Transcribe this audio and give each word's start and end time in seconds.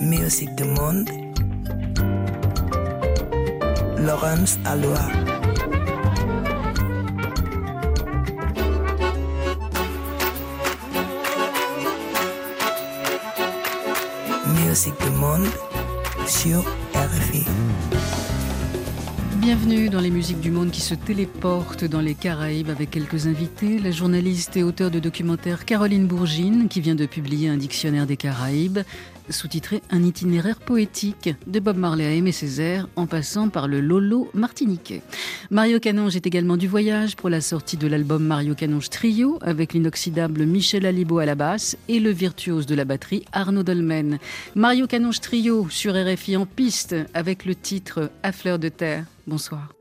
Musique 0.00 0.54
du 0.54 0.64
monde. 0.64 1.10
Laurence 3.98 4.58
Alois. 4.64 4.98
Musique 14.66 14.94
du 15.04 15.10
monde 15.10 15.46
sur 16.26 16.60
RFI. 16.94 17.44
Bienvenue 19.36 19.90
dans 19.90 20.00
les 20.00 20.10
musiques 20.10 20.40
du 20.40 20.50
monde 20.50 20.70
qui 20.70 20.80
se 20.80 20.94
téléportent 20.94 21.84
dans 21.84 22.00
les 22.00 22.14
Caraïbes 22.14 22.70
avec 22.70 22.90
quelques 22.90 23.26
invités. 23.26 23.78
La 23.78 23.90
journaliste 23.90 24.56
et 24.56 24.62
auteure 24.62 24.90
de 24.90 24.98
documentaire 24.98 25.66
Caroline 25.66 26.06
Bourgine 26.06 26.68
qui 26.68 26.80
vient 26.80 26.94
de 26.94 27.04
publier 27.04 27.50
un 27.50 27.58
dictionnaire 27.58 28.06
des 28.06 28.16
Caraïbes 28.16 28.78
sous-titré 29.30 29.82
Un 29.90 30.02
itinéraire 30.02 30.58
poétique 30.58 31.30
de 31.46 31.60
Bob 31.60 31.76
Marley 31.76 32.06
à 32.06 32.10
Aimé 32.12 32.32
Césaire 32.32 32.88
en 32.96 33.06
passant 33.06 33.48
par 33.48 33.68
le 33.68 33.80
Lolo 33.80 34.30
martiniquais. 34.34 35.02
Mario 35.50 35.80
Canonge 35.80 36.16
est 36.16 36.26
également 36.26 36.56
du 36.56 36.68
voyage 36.68 37.16
pour 37.16 37.30
la 37.30 37.40
sortie 37.40 37.76
de 37.76 37.86
l'album 37.86 38.24
Mario 38.24 38.54
Canonge 38.54 38.90
Trio 38.90 39.38
avec 39.42 39.72
l'inoxydable 39.72 40.44
Michel 40.44 40.86
Alibo 40.86 41.18
à 41.18 41.26
la 41.26 41.34
basse 41.34 41.76
et 41.88 42.00
le 42.00 42.10
virtuose 42.10 42.66
de 42.66 42.74
la 42.74 42.84
batterie 42.84 43.24
Arnaud 43.32 43.62
Dolmen. 43.62 44.18
Mario 44.54 44.86
Canonge 44.86 45.20
Trio 45.20 45.68
sur 45.70 45.94
RFI 45.94 46.36
en 46.36 46.46
piste 46.46 46.94
avec 47.14 47.44
le 47.44 47.54
titre 47.54 48.10
À 48.22 48.32
fleur 48.32 48.58
de 48.58 48.68
terre. 48.68 49.04
Bonsoir. 49.26 49.79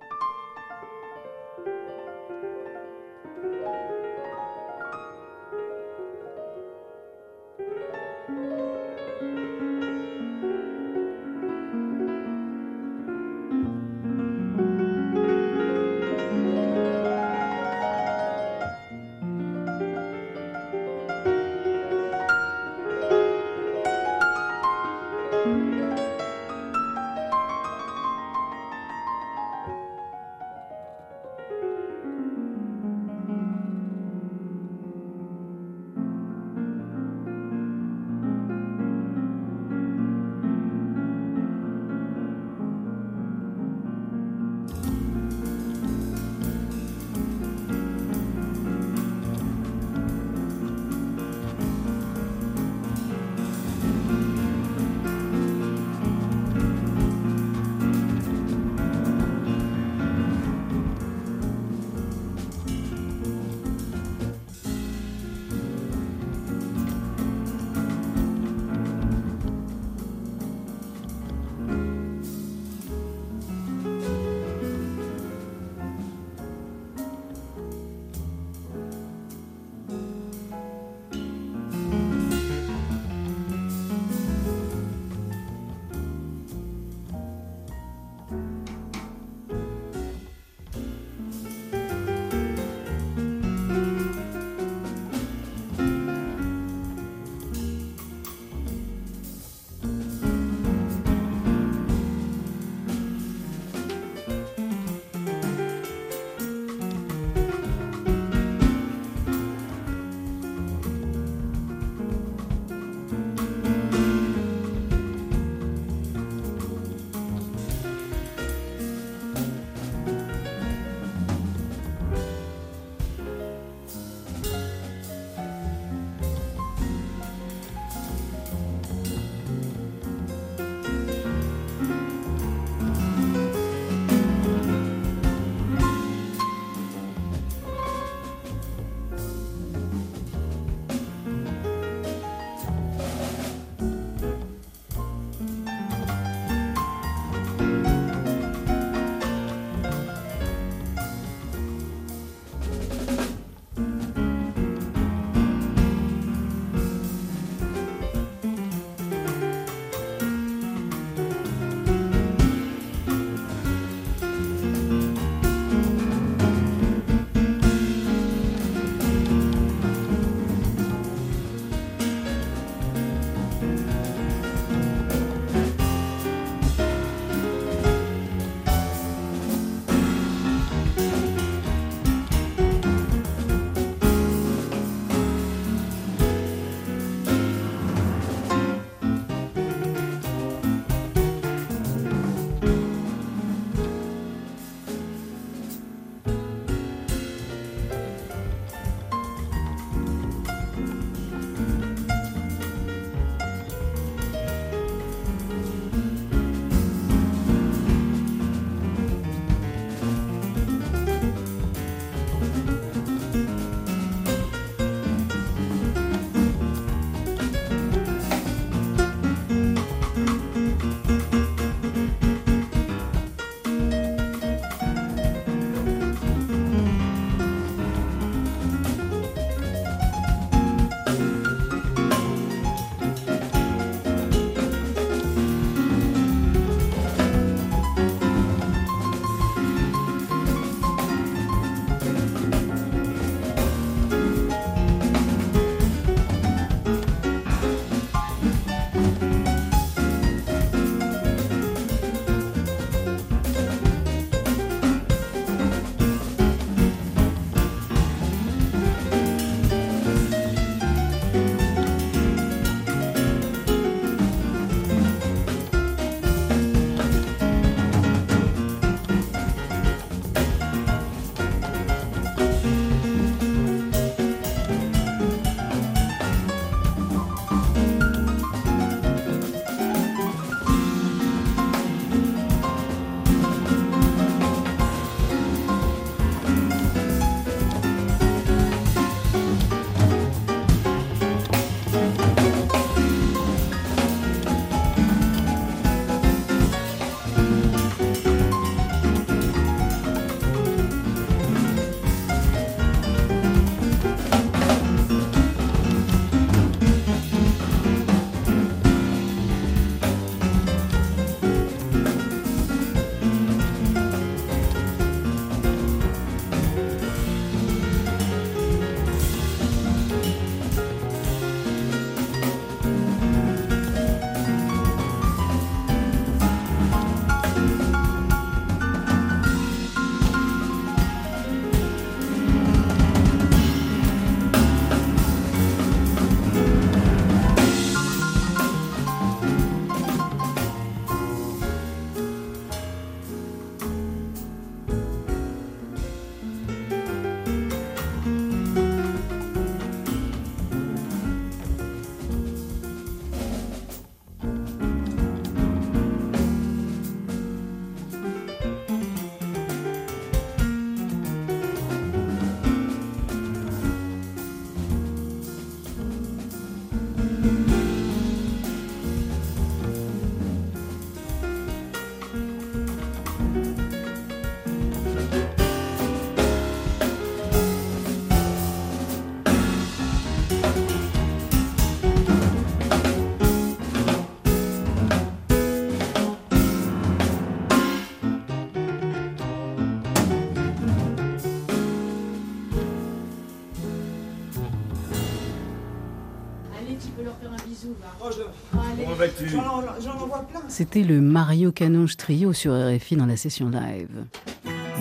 C'était 400.80 401.04
le 401.04 401.20
Mario 401.20 401.74
Canonge 401.74 402.16
Trio 402.16 402.54
sur 402.54 402.72
RFI 402.72 403.18
dans 403.18 403.26
la 403.26 403.36
session 403.36 403.70
live. 403.70 404.24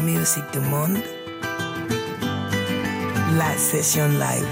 Musique 0.03 0.43
du 0.53 0.59
monde. 0.59 0.99
La 3.37 3.57
session 3.57 4.09
live. 4.09 4.45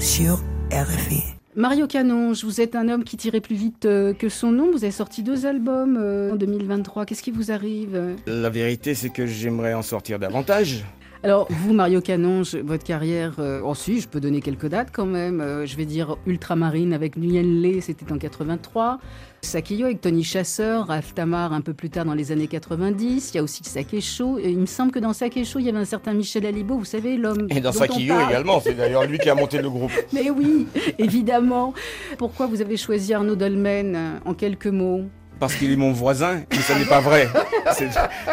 Sur 0.00 0.40
RFI. 0.72 1.22
Mario 1.54 1.86
Canonge, 1.86 2.42
vous 2.42 2.60
êtes 2.60 2.74
un 2.74 2.88
homme 2.88 3.04
qui 3.04 3.16
tirait 3.16 3.40
plus 3.40 3.54
vite 3.54 3.84
euh, 3.84 4.12
que 4.12 4.28
son 4.28 4.50
nom. 4.50 4.72
Vous 4.72 4.82
avez 4.82 4.90
sorti 4.90 5.22
deux 5.22 5.46
albums 5.46 5.96
euh, 5.96 6.32
en 6.32 6.36
2023. 6.36 7.06
Qu'est-ce 7.06 7.22
qui 7.22 7.30
vous 7.30 7.52
arrive? 7.52 8.16
La 8.26 8.50
vérité, 8.50 8.96
c'est 8.96 9.10
que 9.10 9.26
j'aimerais 9.26 9.74
en 9.74 9.82
sortir 9.82 10.18
davantage. 10.18 10.84
Alors, 11.22 11.48
vous, 11.50 11.74
Mario 11.74 12.00
Canonge, 12.00 12.54
votre 12.56 12.82
carrière, 12.82 13.34
euh, 13.40 13.60
ensuite, 13.62 14.00
je 14.02 14.08
peux 14.08 14.20
donner 14.20 14.40
quelques 14.40 14.68
dates 14.68 14.88
quand 14.90 15.04
même. 15.04 15.42
Euh, 15.42 15.66
je 15.66 15.76
vais 15.76 15.84
dire 15.84 16.16
Ultramarine 16.24 16.94
avec 16.94 17.16
Nguyen 17.16 17.60
Le, 17.60 17.82
c'était 17.82 18.10
en 18.10 18.16
83. 18.16 18.98
Sakiyo 19.42 19.86
avec 19.86 20.00
Tony 20.00 20.24
Chasseur, 20.24 20.86
Ralph 20.86 21.14
Tamar 21.14 21.52
un 21.52 21.60
peu 21.60 21.74
plus 21.74 21.90
tard 21.90 22.06
dans 22.06 22.14
les 22.14 22.32
années 22.32 22.46
90. 22.46 23.32
Il 23.32 23.36
y 23.36 23.38
a 23.38 23.42
aussi. 23.42 23.62
Et 23.76 24.50
il 24.50 24.58
me 24.58 24.66
semble 24.66 24.92
que 24.92 24.98
dans 24.98 25.12
Sakesho, 25.12 25.58
il 25.58 25.66
y 25.66 25.68
avait 25.68 25.78
un 25.78 25.84
certain 25.84 26.14
Michel 26.14 26.46
Alibo, 26.46 26.78
vous 26.78 26.84
savez, 26.86 27.18
l'homme. 27.18 27.48
Et 27.50 27.60
dans 27.60 27.72
Sakiyo 27.72 28.14
également, 28.28 28.60
c'est 28.60 28.74
d'ailleurs 28.74 29.04
lui 29.04 29.18
qui 29.18 29.28
a 29.28 29.34
monté 29.34 29.60
le 29.60 29.68
groupe. 29.68 29.92
Mais 30.14 30.30
oui, 30.30 30.66
évidemment. 30.98 31.74
Pourquoi 32.16 32.46
vous 32.46 32.62
avez 32.62 32.78
choisi 32.78 33.12
Arnaud 33.12 33.36
Dolmen 33.36 33.94
euh, 33.94 34.18
en 34.24 34.32
quelques 34.32 34.66
mots? 34.66 35.04
Parce 35.40 35.56
qu'il 35.56 35.72
est 35.72 35.76
mon 35.76 35.92
voisin, 35.92 36.42
mais 36.50 36.58
ça 36.58 36.78
n'est 36.78 36.84
pas 36.84 37.00
vrai. 37.00 37.28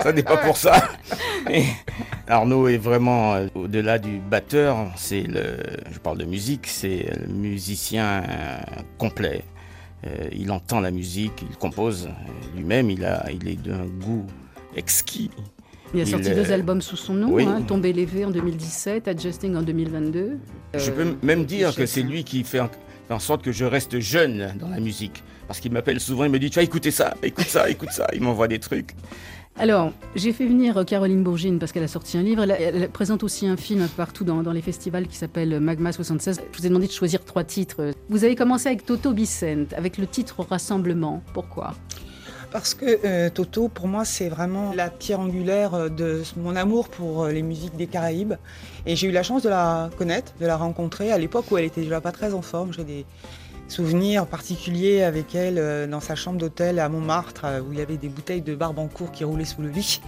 Ça 0.02 0.12
n'est 0.12 0.24
pas 0.24 0.38
pour 0.38 0.58
ça. 0.58 0.90
Arnaud 2.28 2.68
est 2.68 2.78
vraiment 2.78 3.36
euh, 3.36 3.48
au-delà 3.56 3.98
du 3.98 4.20
batteur. 4.20 4.92
C'est 4.98 5.22
le, 5.22 5.58
je 5.90 6.00
parle 6.00 6.18
de 6.18 6.26
musique, 6.26 6.68
c'est 6.68 7.10
le 7.26 7.34
musicien 7.34 8.24
euh, 8.24 8.58
complet. 8.98 9.44
Euh, 10.06 10.28
il 10.34 10.52
entend 10.52 10.82
la 10.82 10.92
musique, 10.92 11.46
il 11.50 11.56
compose 11.56 12.10
lui-même. 12.56 12.90
Il 12.90 13.06
a, 13.06 13.32
il 13.32 13.48
est 13.48 13.62
d'un 13.62 13.86
goût 13.86 14.26
exquis. 14.76 15.32
Il 15.94 16.02
a 16.02 16.06
sorti 16.06 16.32
deux 16.32 16.52
albums 16.52 16.82
sous 16.82 16.98
son 16.98 17.14
nom, 17.14 17.38
hein, 17.40 17.62
Tomber 17.62 17.94
lévé 17.94 18.26
en 18.26 18.32
2017, 18.32 19.08
Adjusting 19.08 19.56
en 19.56 19.62
2022. 19.62 20.38
Je 20.74 20.92
peux 20.92 21.16
même 21.24 21.46
dire 21.46 21.74
que 21.74 21.86
c'est 21.86 22.02
lui 22.02 22.26
qui 22.26 22.44
fait 22.44 22.60
en 23.10 23.20
sorte 23.20 23.42
que 23.42 23.54
je 23.54 23.64
reste 23.64 24.00
jeune 24.00 24.54
dans 24.60 24.68
la 24.68 24.82
musique. 24.82 25.24
Parce 25.48 25.60
qu'il 25.60 25.72
m'appelle 25.72 26.00
souvent, 26.00 26.26
il 26.26 26.32
me 26.32 26.40
dit, 26.40 26.50
tu 26.50 26.58
vas 26.58 26.64
écouter 26.64 26.92
ça, 26.92 27.16
écoute 27.24 27.48
ça, 27.48 27.70
écoute 27.70 27.92
ça. 27.92 28.08
Il 28.14 28.22
m'envoie 28.22 28.48
des 28.48 28.60
trucs. 28.60 28.94
Alors, 29.60 29.92
j'ai 30.16 30.34
fait 30.34 30.46
venir 30.46 30.86
Caroline 30.86 31.24
Bourgine 31.24 31.58
parce 31.58 31.72
qu'elle 31.72 31.84
a 31.84 31.88
sorti 31.88 32.16
un 32.18 32.22
livre. 32.22 32.44
Elle, 32.44 32.90
présente 32.90 33.24
aussi 33.24 33.48
un 33.48 33.58
film 33.58 33.88
partout 33.88 34.24
dans, 34.24 34.52
les 34.52 34.62
festivals 34.62 35.08
qui 35.08 35.18
s'appelle 35.18 35.60
Magma 35.60 35.92
76. 35.92 36.42
Je 36.52 36.58
vous 36.58 36.66
ai 36.66 36.70
demandé 36.70 36.86
de 36.86 36.92
choisir 36.92 37.26
trois 37.26 37.44
titres. 37.44 37.92
Vous 38.10 38.24
avez 38.24 38.36
commencé 38.36 38.68
avec 38.68 38.86
Toto 38.86 39.14
Bicent, 39.14 39.74
avec 39.76 39.98
le 39.98 40.06
titre 40.06 40.46
Rassemblement. 40.48 41.24
Pourquoi? 41.34 41.74
Parce 42.52 42.76
que 42.76 43.00
euh, 43.04 43.30
Toto, 43.32 43.68
pour 43.68 43.88
moi, 43.88 44.06
c'est 44.06 44.30
vraiment 44.30 44.74
la 44.74 44.90
pierre 44.90 45.20
angulaire 45.20 45.90
de 45.90 46.22
mon 46.38 46.56
amour 46.56 46.88
pour 46.88 47.24
euh, 47.24 47.32
les 47.32 47.42
musiques 47.42 47.76
des 47.76 47.88
Caraïbes. 47.88 48.36
Et 48.86 48.96
j'ai 48.96 49.08
eu 49.08 49.12
la 49.12 49.24
chance 49.24 49.42
de 49.42 49.50
la 49.50 49.90
connaître, 49.98 50.34
de 50.40 50.46
la 50.46 50.56
rencontrer 50.56 51.12
à 51.12 51.18
l'époque 51.18 51.52
où 51.52 51.58
elle 51.58 51.66
était 51.66 51.82
déjà 51.82 52.00
pas 52.00 52.12
très 52.12 52.34
en 52.34 52.42
forme. 52.42 52.74
J'ai 52.74 52.84
des, 52.84 53.06
souvenir 53.68 54.26
particulier 54.26 55.04
avec 55.04 55.36
elle 55.36 55.58
euh, 55.58 55.88
dans 55.88 56.00
sa 56.00 56.16
chambre 56.16 56.38
d'hôtel 56.38 56.80
à 56.80 56.90
Montmartre 56.90 57.46
euh, 57.46 57.62
où 57.62 57.74
il 57.74 57.80
y 57.80 57.82
avait 57.82 57.98
des 57.98 58.10
bouteilles 58.10 58.42
de 58.42 58.56
Barbancourt 58.56 59.12
qui 59.12 59.24
roulaient 59.24 59.46
sous 59.46 59.62
le 59.62 59.70
lit. 59.70 60.02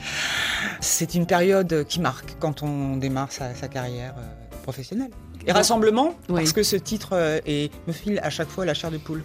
C'est 0.80 1.16
une 1.16 1.25
période 1.25 1.86
qui 1.88 2.00
marque 2.00 2.36
quand 2.39 2.63
on 2.63 2.98
démarre 2.98 3.32
sa, 3.32 3.54
carrière 3.68 4.16
euh, 4.18 4.56
professionnelle. 4.63 5.12
Et 5.46 5.51
rassemblement, 5.51 6.16
parce 6.28 6.54
que 6.54 6.63
ce 6.63 6.75
titre 6.75 7.16
me 7.88 7.94
file 7.94 8.20
à 8.24 8.30
chaque 8.30 8.50
fois 8.50 8.66
la 8.66 8.74
chair 8.74 8.92
de 8.92 8.98
poule. 8.98 9.24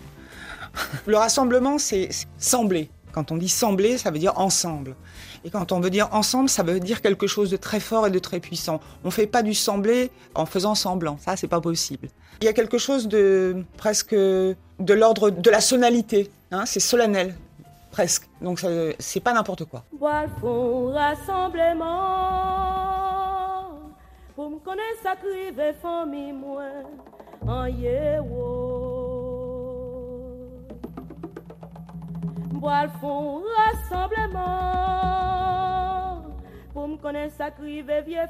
Le 1.06 1.16
rassemblement, 1.16 1.78
c'est 1.78 2.08
sembler. 2.38 2.88
Quand 3.14 3.30
on 3.30 3.36
dit 3.36 3.48
sembler, 3.48 3.96
ça 3.96 4.10
veut 4.10 4.18
dire 4.18 4.36
ensemble. 4.40 4.96
Et 5.44 5.50
quand 5.50 5.70
on 5.70 5.78
veut 5.78 5.90
dire 5.90 6.08
ensemble, 6.10 6.48
ça 6.48 6.64
veut 6.64 6.80
dire 6.80 7.00
quelque 7.00 7.28
chose 7.28 7.48
de 7.48 7.56
très 7.56 7.78
fort 7.78 8.08
et 8.08 8.10
de 8.10 8.18
très 8.18 8.40
puissant. 8.40 8.80
On 9.04 9.08
ne 9.08 9.12
fait 9.12 9.28
pas 9.28 9.44
du 9.44 9.54
semblé 9.54 10.10
en 10.34 10.46
faisant 10.46 10.74
semblant. 10.74 11.16
Ça, 11.24 11.36
c'est 11.36 11.46
pas 11.46 11.60
possible. 11.60 12.08
Il 12.40 12.46
y 12.46 12.48
a 12.48 12.52
quelque 12.52 12.76
chose 12.76 13.06
de 13.06 13.62
presque 13.76 14.16
de 14.16 14.56
l'ordre 14.80 15.30
de 15.30 15.48
la 15.48 15.60
sonalité. 15.60 16.28
Hein, 16.50 16.66
c'est 16.66 16.80
solennel, 16.80 17.36
presque. 17.92 18.28
Donc 18.40 18.66
c'est 18.98 19.20
pas 19.20 19.32
n'importe 19.32 19.66
quoi. 19.66 19.84
rassemblement 20.00 21.84
me 24.36 24.58
en 27.46 27.66
Bois 32.64 32.88
font 32.98 33.42
rassemblement 33.58 34.40
pour 36.72 36.88
me 36.88 36.96
connaître 36.96 37.34
vieux 38.06 38.26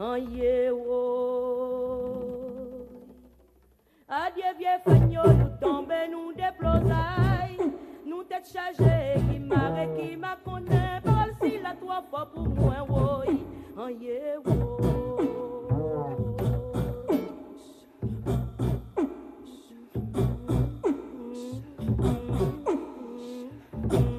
en 0.00 0.14
Adieu 4.08 4.44
vieux 4.58 4.80
fagno, 4.82 5.24
nous 5.26 5.50
tombons, 5.60 6.10
nous 6.10 6.32
déplosailles. 6.32 7.58
Nous 8.06 8.22
tête 8.22 8.50
chargée, 8.50 9.20
qui 9.30 9.40
m'a 9.40 9.86
qui 9.94 10.16
m'a 10.16 10.38
connaît. 10.42 11.02
Parle 11.04 11.34
si 11.42 11.58
la 11.58 11.74
toi 11.74 12.02
fois 12.08 12.26
pour 12.34 12.48
moi. 12.48 12.76
En 13.76 13.88
yé, 13.88 14.38
Oh. 23.84 24.15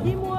dis-moi. 0.00 0.37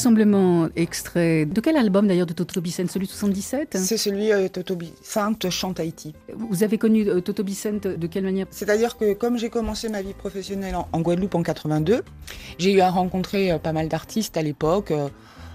Rassemblement 0.00 0.68
extrait 0.76 1.46
de 1.46 1.58
quel 1.58 1.74
album 1.78 2.06
d'ailleurs 2.06 2.26
de 2.26 2.34
Toto 2.34 2.60
Bicent 2.60 2.86
Celui 2.90 3.06
de 3.06 3.10
77 3.12 3.78
C'est 3.80 3.96
celui 3.96 4.30
euh, 4.30 4.46
Toto 4.48 4.76
Sainte 5.00 5.48
chante 5.48 5.80
Haïti. 5.80 6.12
Vous 6.34 6.62
avez 6.62 6.76
connu 6.76 7.08
euh, 7.08 7.22
Toto 7.22 7.42
Bicent 7.42 7.80
de 7.96 8.06
quelle 8.06 8.24
manière? 8.24 8.44
C'est-à-dire 8.50 8.98
que 8.98 9.14
comme 9.14 9.38
j'ai 9.38 9.48
commencé 9.48 9.88
ma 9.88 10.02
vie 10.02 10.12
professionnelle 10.12 10.76
en, 10.76 10.86
en 10.92 11.00
Guadeloupe 11.00 11.34
en 11.34 11.42
82, 11.42 12.02
j'ai 12.58 12.72
eu 12.72 12.80
à 12.80 12.90
rencontrer 12.90 13.50
euh, 13.52 13.58
pas 13.58 13.72
mal 13.72 13.88
d'artistes 13.88 14.36
à 14.36 14.42
l'époque. 14.42 14.90
euh, 14.90 15.08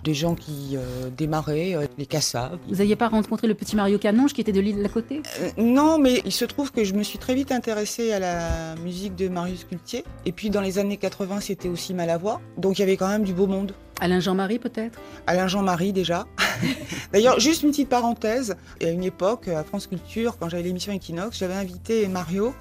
des 0.04 0.16
gens 0.16 0.34
qui 0.34 0.76
euh, 0.76 1.12
démarraient, 1.16 1.76
euh, 1.76 1.86
les 2.00 2.08
Cassaves. 2.08 2.58
Vous 2.68 2.78
n'aviez 2.78 2.96
pas 2.96 3.08
rencontré 3.08 3.48
le 3.48 3.54
petit 3.54 3.76
Mario 3.76 4.00
Canonge 4.00 4.34
qui 4.34 4.42
était 4.42 4.52
de 4.52 4.60
l'île 4.60 4.82
d'à 4.82 4.90
côté? 4.90 5.22
Euh, 5.40 5.50
non, 5.58 6.00
mais 6.00 6.24
il 6.26 6.32
se 6.32 6.44
trouve 6.46 6.72
que 6.72 6.84
je 6.84 6.96
me 6.96 7.04
suis 7.04 7.20
très 7.20 7.36
vite 7.36 7.52
intéressée 7.52 8.12
à 8.12 8.18
la 8.18 8.74
musique 8.84 9.16
de 9.16 9.28
Marius 9.28 9.64
Cultier. 9.66 10.04
Et 10.26 10.32
puis 10.32 10.50
dans 10.50 10.62
les 10.62 10.80
années 10.80 10.98
80, 10.98 11.42
c'était 11.42 11.70
aussi 11.70 11.94
Malavoie. 11.94 12.42
Donc 12.58 12.80
il 12.80 12.82
y 12.82 12.84
avait 12.84 12.98
quand 12.98 13.10
même 13.10 13.24
du 13.24 13.34
beau 13.34 13.46
monde. 13.46 13.74
Alain 14.02 14.20
Jean-Marie 14.20 14.58
peut-être? 14.58 15.00
Alain 15.28 15.48
Jean-Marie 15.48 15.94
déjà. 15.94 16.26
D'ailleurs, 17.14 17.40
juste 17.40 17.62
une 17.62 17.70
petite 17.70 17.88
parenthèse. 17.88 18.56
À 18.82 18.90
une 18.90 19.04
époque, 19.04 19.48
à 19.48 19.64
France 19.64 19.86
Culture, 19.86 20.38
quand 20.40 20.50
j'avais 20.50 20.64
l'émission 20.64 20.92
Equinox, 20.92 21.38
j'avais 21.38 21.54
invité 21.54 22.08
Mario 22.08 22.56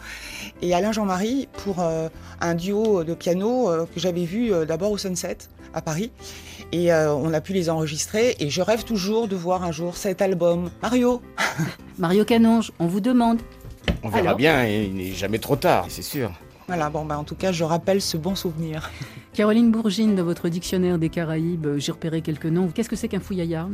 et 0.60 0.74
Alain 0.74 0.92
Jean-Marie 0.92 1.48
pour 1.64 1.80
euh, 1.80 2.08
un 2.42 2.54
duo 2.54 3.04
de 3.04 3.14
piano 3.14 3.70
euh, 3.70 3.86
que 3.86 3.98
j'avais 3.98 4.24
vu 4.24 4.52
euh, 4.52 4.66
d'abord 4.66 4.92
au 4.92 4.98
Sunset 4.98 5.38
à 5.72 5.80
Paris. 5.80 6.12
Et 6.72 6.92
euh, 6.92 7.12
on 7.14 7.32
a 7.32 7.40
pu 7.40 7.54
les 7.54 7.70
enregistrer. 7.70 8.36
Et 8.38 8.50
je 8.50 8.60
rêve 8.60 8.84
toujours 8.84 9.26
de 9.26 9.34
voir 9.34 9.64
un 9.64 9.72
jour 9.72 9.96
cet 9.96 10.20
album. 10.20 10.70
Mario 10.82 11.22
Mario 11.98 12.26
Canonge, 12.26 12.70
on 12.78 12.86
vous 12.86 13.00
demande. 13.00 13.40
On 14.02 14.10
verra 14.10 14.20
Alors 14.20 14.36
bien, 14.36 14.66
et 14.66 14.84
il 14.84 14.94
n'est 14.94 15.12
jamais 15.12 15.38
trop 15.38 15.56
tard, 15.56 15.86
c'est 15.88 16.02
sûr. 16.02 16.32
Voilà, 16.70 16.88
bon, 16.88 17.04
bah, 17.04 17.18
en 17.18 17.24
tout 17.24 17.34
cas, 17.34 17.50
je 17.50 17.64
rappelle 17.64 18.00
ce 18.00 18.16
bon 18.16 18.36
souvenir. 18.36 18.92
Caroline 19.32 19.72
Bourgine, 19.72 20.14
dans 20.14 20.22
votre 20.22 20.48
dictionnaire 20.48 20.98
des 20.98 21.08
Caraïbes, 21.08 21.66
euh, 21.66 21.78
j'ai 21.80 21.90
repéré 21.90 22.22
quelques 22.22 22.46
noms. 22.46 22.68
Qu'est-ce 22.68 22.88
que 22.88 22.94
c'est 22.94 23.08
qu'un 23.08 23.18
fouillaya? 23.18 23.66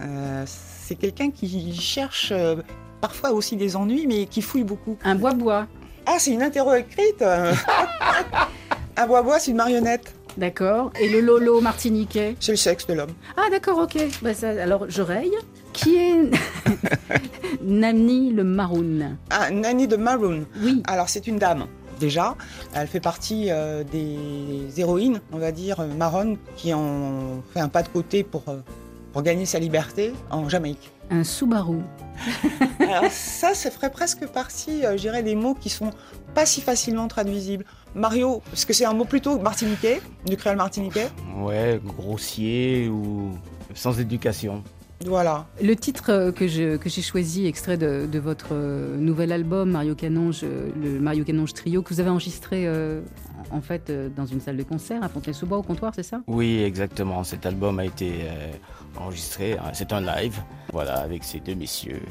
Euh, 0.00 0.44
c'est 0.46 0.96
quelqu'un 0.96 1.30
qui 1.30 1.72
cherche 1.76 2.32
euh, 2.32 2.56
parfois 3.00 3.30
aussi 3.30 3.54
des 3.54 3.76
ennuis, 3.76 4.08
mais 4.08 4.26
qui 4.26 4.42
fouille 4.42 4.64
beaucoup. 4.64 4.98
Un 5.04 5.14
bois-bois. 5.14 5.68
Ah, 6.06 6.16
c'est 6.18 6.32
une 6.32 6.42
interro 6.42 6.74
écrite. 6.74 7.22
Un 8.96 9.06
bois-bois, 9.06 9.38
c'est 9.38 9.52
une 9.52 9.58
marionnette. 9.58 10.12
D'accord. 10.36 10.90
Et 11.00 11.08
le 11.08 11.20
Lolo 11.20 11.60
martiniquais 11.60 12.36
C'est 12.40 12.52
le 12.52 12.56
sexe 12.56 12.86
de 12.86 12.94
l'homme. 12.94 13.10
Ah 13.36 13.48
d'accord, 13.50 13.78
ok. 13.78 13.96
Bah, 14.22 14.34
ça- 14.34 14.50
alors 14.50 14.84
je 14.88 15.02
raye. 15.02 15.32
Qui 15.72 15.96
est 15.96 16.30
Nani 17.62 18.32
le 18.32 18.44
Maroon? 18.44 19.16
Ah, 19.30 19.50
Nanny 19.50 19.86
de 19.88 19.96
Maroon. 19.96 20.44
Oui. 20.62 20.82
Alors, 20.86 21.08
c'est 21.08 21.26
une 21.26 21.38
dame. 21.38 21.66
Déjà, 22.00 22.34
elle 22.74 22.86
fait 22.88 23.00
partie 23.00 23.46
euh, 23.50 23.82
des 23.84 24.68
héroïnes, 24.78 25.20
on 25.32 25.38
va 25.38 25.50
dire, 25.52 25.80
euh, 25.80 25.86
marronnes, 25.86 26.36
qui 26.56 26.74
ont 26.74 27.42
fait 27.54 27.60
un 27.60 27.68
pas 27.68 27.82
de 27.82 27.88
côté 27.88 28.22
pour, 28.22 28.42
euh, 28.48 28.58
pour 29.12 29.22
gagner 29.22 29.46
sa 29.46 29.58
liberté 29.58 30.12
en 30.30 30.46
Jamaïque. 30.48 30.90
Un 31.10 31.24
Subaru. 31.24 31.78
Alors 32.80 33.10
ça, 33.10 33.54
ça 33.54 33.70
ferait 33.70 33.90
presque 33.90 34.26
partie, 34.26 34.84
euh, 34.84 34.92
je 34.96 35.02
dirais, 35.02 35.22
des 35.22 35.34
mots 35.34 35.54
qui 35.54 35.70
sont 35.70 35.90
pas 36.34 36.44
si 36.44 36.60
facilement 36.60 37.08
traduisibles. 37.08 37.64
Mario, 38.00 38.42
parce 38.50 38.64
que 38.66 38.72
c'est 38.74 38.84
un 38.84 38.92
mot 38.92 39.06
plutôt 39.06 39.38
martiniquais, 39.38 40.00
du 40.26 40.36
créole 40.36 40.56
martiniquais. 40.56 41.08
Ouais, 41.38 41.80
grossier 41.84 42.88
ou 42.88 43.32
sans 43.74 43.98
éducation. 43.98 44.62
Voilà. 45.04 45.46
Le 45.62 45.74
titre 45.76 46.30
que 46.34 46.46
je- 46.48 46.76
que 46.76 46.88
j'ai 46.88 47.02
choisi, 47.02 47.46
extrait 47.46 47.76
de, 47.76 48.06
de 48.10 48.18
votre 48.18 48.48
euh, 48.52 48.96
nouvel 48.96 49.30
album 49.32 49.70
Mario 49.70 49.94
Canonge, 49.94 50.40
euh, 50.44 50.70
le 50.82 50.98
Mario 51.00 51.22
Canonge 51.24 51.52
Trio, 51.52 51.82
que 51.82 51.92
vous 51.92 52.00
avez 52.00 52.08
enregistré 52.10 52.66
euh, 52.66 53.00
en 53.50 53.60
fait 53.60 53.92
dans 54.16 54.24
une 54.26 54.40
salle 54.40 54.56
de 54.56 54.62
concert 54.62 55.02
à 55.02 55.08
Fontaine-sous-Bois 55.08 55.58
au 55.58 55.62
comptoir, 55.62 55.92
c'est 55.94 56.02
ça? 56.02 56.20
Oui, 56.26 56.62
exactement. 56.62 57.24
Cet 57.24 57.44
album 57.44 57.78
a 57.78 57.84
été 57.84 58.10
euh, 58.22 58.52
enregistré. 58.98 59.52
hein, 59.58 59.70
C'est 59.74 59.92
un 59.92 60.00
live, 60.00 60.38
voilà, 60.72 60.94
avec 61.00 61.24
ces 61.24 61.40
deux 61.40 61.54
messieurs. 61.54 62.02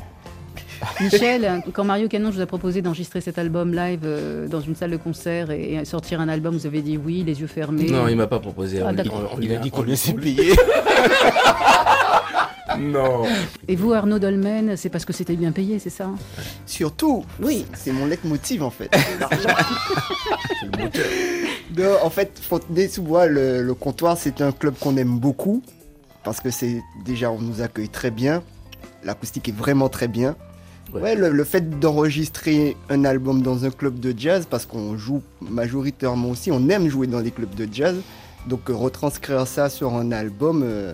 Michel, 1.01 1.61
quand 1.73 1.83
Mario 1.83 2.07
Canonge 2.07 2.35
vous 2.35 2.41
a 2.41 2.45
proposé 2.45 2.81
d'enregistrer 2.81 3.21
cet 3.21 3.37
album 3.37 3.73
live 3.73 4.01
euh, 4.03 4.47
dans 4.47 4.61
une 4.61 4.75
salle 4.75 4.91
de 4.91 4.97
concert 4.97 5.51
et, 5.51 5.73
et 5.73 5.85
sortir 5.85 6.21
un 6.21 6.29
album, 6.29 6.55
vous 6.57 6.65
avez 6.65 6.81
dit 6.81 6.97
oui, 6.97 7.23
les 7.25 7.39
yeux 7.41 7.47
fermés. 7.47 7.89
Non, 7.89 8.07
il 8.07 8.15
m'a 8.15 8.27
pas 8.27 8.39
proposé. 8.39 8.81
Ah, 8.81 8.87
On- 8.89 8.93
d'accord. 8.93 9.29
on- 9.33 9.37
on 9.37 9.41
Il 9.41 9.47
lui 9.49 9.55
a 9.55 9.59
dit 9.59 9.69
on 9.73 9.75
qu'on 9.77 9.83
lui 9.83 9.91
laissait 9.91 10.13
on- 10.15 10.21
payer. 10.21 10.53
Non. 12.79 13.23
Et 13.69 13.75
vous, 13.77 13.93
Arnaud 13.93 14.19
Dolmen, 14.19 14.75
c'est 14.75 14.89
parce 14.89 15.05
que 15.05 15.13
c'était 15.13 15.35
bien 15.35 15.51
payé, 15.53 15.79
c'est 15.79 15.89
ça? 15.89 16.09
Surtout, 16.65 17.23
Oui. 17.41 17.65
c'est 17.73 17.91
mon 17.93 18.05
leitmotiv 18.05 18.63
en 18.63 18.69
fait. 18.69 18.89
Non, 21.77 21.97
en 22.03 22.09
fait, 22.09 22.39
Fontenay-sous-Bois, 22.41 23.27
le, 23.27 23.61
le 23.61 23.73
comptoir, 23.73 24.17
c'est 24.17 24.41
un 24.41 24.51
club 24.51 24.75
qu'on 24.79 24.95
aime 24.97 25.17
beaucoup 25.19 25.61
parce 26.23 26.39
que 26.39 26.49
c'est 26.49 26.81
déjà 27.05 27.29
on 27.31 27.39
nous 27.39 27.61
accueille 27.61 27.89
très 27.89 28.11
bien, 28.11 28.41
l'acoustique 29.05 29.47
est 29.49 29.55
vraiment 29.55 29.87
très 29.89 30.07
bien. 30.07 30.35
Ouais. 30.93 31.01
Ouais, 31.01 31.15
le, 31.15 31.29
le 31.29 31.43
fait 31.43 31.79
d'enregistrer 31.79 32.77
un 32.89 33.05
album 33.05 33.41
dans 33.41 33.65
un 33.65 33.71
club 33.71 33.99
de 33.99 34.13
jazz, 34.15 34.45
parce 34.49 34.65
qu'on 34.65 34.97
joue 34.97 35.21
majoritairement 35.41 36.29
aussi, 36.29 36.51
on 36.51 36.69
aime 36.69 36.89
jouer 36.89 37.07
dans 37.07 37.19
les 37.19 37.31
clubs 37.31 37.55
de 37.55 37.67
jazz, 37.71 37.95
donc 38.47 38.69
euh, 38.69 38.75
retranscrire 38.75 39.47
ça 39.47 39.69
sur 39.69 39.95
un 39.95 40.11
album, 40.11 40.61
euh, 40.63 40.93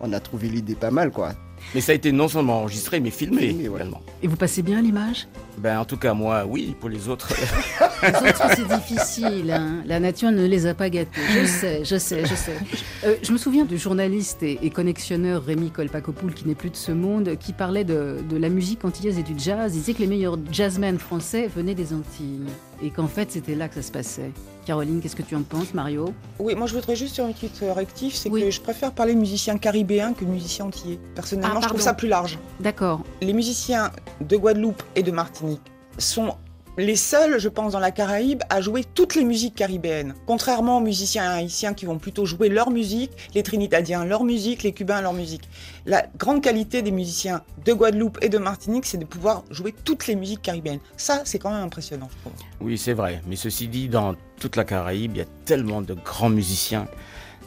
on 0.00 0.12
a 0.12 0.20
trouvé 0.20 0.48
l'idée 0.48 0.76
pas 0.76 0.92
mal 0.92 1.10
quoi. 1.10 1.32
Mais 1.74 1.80
ça 1.80 1.92
a 1.92 1.94
été 1.94 2.12
non 2.12 2.28
seulement 2.28 2.60
enregistré, 2.60 2.98
mais 3.00 3.10
filmé 3.10 3.48
Filmé, 3.48 3.68
ouais. 3.68 3.76
également. 3.76 4.00
Et 4.22 4.26
vous 4.26 4.36
passez 4.36 4.62
bien 4.62 4.78
à 4.78 4.82
l'image? 4.82 5.28
Ben, 5.58 5.78
en 5.78 5.84
tout 5.84 5.96
cas, 5.96 6.14
moi, 6.14 6.44
oui, 6.48 6.74
pour 6.80 6.88
les 6.88 7.08
autres. 7.08 7.28
Les 8.02 8.08
autres, 8.30 8.42
c'est 8.54 8.68
difficile. 8.68 9.50
hein. 9.50 9.82
La 9.84 9.98
nature 9.98 10.30
ne 10.30 10.46
les 10.46 10.66
a 10.66 10.74
pas 10.74 10.88
gâtés. 10.88 11.20
Je 11.34 11.44
sais, 11.46 11.84
je 11.84 11.96
sais, 11.98 12.24
je 12.24 12.34
sais. 12.34 12.56
Euh, 13.04 13.16
je 13.22 13.32
me 13.32 13.38
souviens 13.38 13.64
du 13.64 13.76
journaliste 13.76 14.42
et, 14.44 14.58
et 14.62 14.70
connexionneur 14.70 15.44
Rémi 15.44 15.70
Colpacopoul, 15.72 16.32
qui 16.32 16.46
n'est 16.46 16.54
plus 16.54 16.70
de 16.70 16.76
ce 16.76 16.92
monde, 16.92 17.36
qui 17.40 17.52
parlait 17.52 17.82
de, 17.84 18.18
de 18.30 18.36
la 18.36 18.48
musique 18.50 18.84
antillaise 18.84 19.18
et 19.18 19.24
du 19.24 19.34
jazz. 19.36 19.72
Il 19.74 19.80
disait 19.80 19.94
que 19.94 19.98
les 20.00 20.06
meilleurs 20.06 20.38
jazzmen 20.52 20.96
français 20.98 21.48
venaient 21.54 21.74
des 21.74 21.92
Antilles. 21.92 22.46
Et 22.82 22.90
qu'en 22.90 23.08
fait, 23.08 23.30
c'était 23.32 23.54
là 23.56 23.68
que 23.68 23.74
ça 23.74 23.82
se 23.82 23.90
passait. 23.90 24.30
Caroline, 24.64 25.00
qu'est-ce 25.00 25.16
que 25.16 25.22
tu 25.22 25.34
en 25.34 25.42
penses, 25.42 25.74
Mario? 25.74 26.12
Oui, 26.38 26.54
moi 26.54 26.66
je 26.66 26.74
voudrais 26.74 26.94
juste 26.94 27.16
faire 27.16 27.26
une 27.26 27.32
petite 27.34 27.62
euh, 27.62 27.72
rectif, 27.72 28.14
c'est 28.14 28.28
Oui. 28.28 28.42
que 28.42 28.50
je 28.50 28.60
préfère 28.60 28.92
parler 28.92 29.14
de 29.14 29.18
musiciens 29.18 29.56
caribéens 29.58 30.12
que 30.12 30.24
de 30.24 30.30
musiciens 30.30 30.66
antillais. 30.66 31.00
Personnellement, 31.14 31.54
Ah, 31.56 31.60
je 31.62 31.68
trouve 31.68 31.80
ça 31.80 31.94
plus 31.94 32.08
large. 32.08 32.38
D'accord. 32.60 33.00
Les 33.22 33.32
musiciens 33.32 33.90
de 34.20 34.36
Guadeloupe 34.36 34.82
et 34.94 35.02
de 35.02 35.10
Martinique 35.10 35.62
sont 35.96 36.34
les 36.78 36.94
seuls, 36.94 37.40
je 37.40 37.48
pense, 37.48 37.72
dans 37.72 37.80
la 37.80 37.90
Caraïbe 37.90 38.42
à 38.50 38.60
jouer 38.60 38.84
toutes 38.84 39.16
les 39.16 39.24
musiques 39.24 39.56
caribéennes. 39.56 40.14
Contrairement 40.26 40.78
aux 40.78 40.80
musiciens 40.80 41.28
haïtiens 41.28 41.74
qui 41.74 41.86
vont 41.86 41.98
plutôt 41.98 42.24
jouer 42.24 42.48
leur 42.48 42.70
musique, 42.70 43.10
les 43.34 43.42
Trinidadiens 43.42 44.04
leur 44.04 44.22
musique, 44.22 44.62
les 44.62 44.72
Cubains 44.72 45.02
leur 45.02 45.12
musique. 45.12 45.48
La 45.86 46.06
grande 46.16 46.40
qualité 46.40 46.82
des 46.82 46.92
musiciens 46.92 47.42
de 47.64 47.72
Guadeloupe 47.72 48.18
et 48.22 48.28
de 48.28 48.38
Martinique, 48.38 48.86
c'est 48.86 48.96
de 48.96 49.04
pouvoir 49.04 49.42
jouer 49.50 49.74
toutes 49.84 50.06
les 50.06 50.14
musiques 50.14 50.42
caribéennes. 50.42 50.78
Ça, 50.96 51.22
c'est 51.24 51.40
quand 51.40 51.50
même 51.50 51.64
impressionnant, 51.64 52.08
je. 52.24 52.30
Oui, 52.60 52.78
c'est 52.78 52.92
vrai. 52.92 53.22
Mais 53.26 53.36
ceci 53.36 53.66
dit, 53.66 53.88
dans 53.88 54.14
toute 54.38 54.54
la 54.54 54.64
Caraïbe, 54.64 55.12
il 55.14 55.18
y 55.18 55.22
a 55.22 55.28
tellement 55.44 55.82
de 55.82 55.94
grands 55.94 56.30
musiciens, 56.30 56.86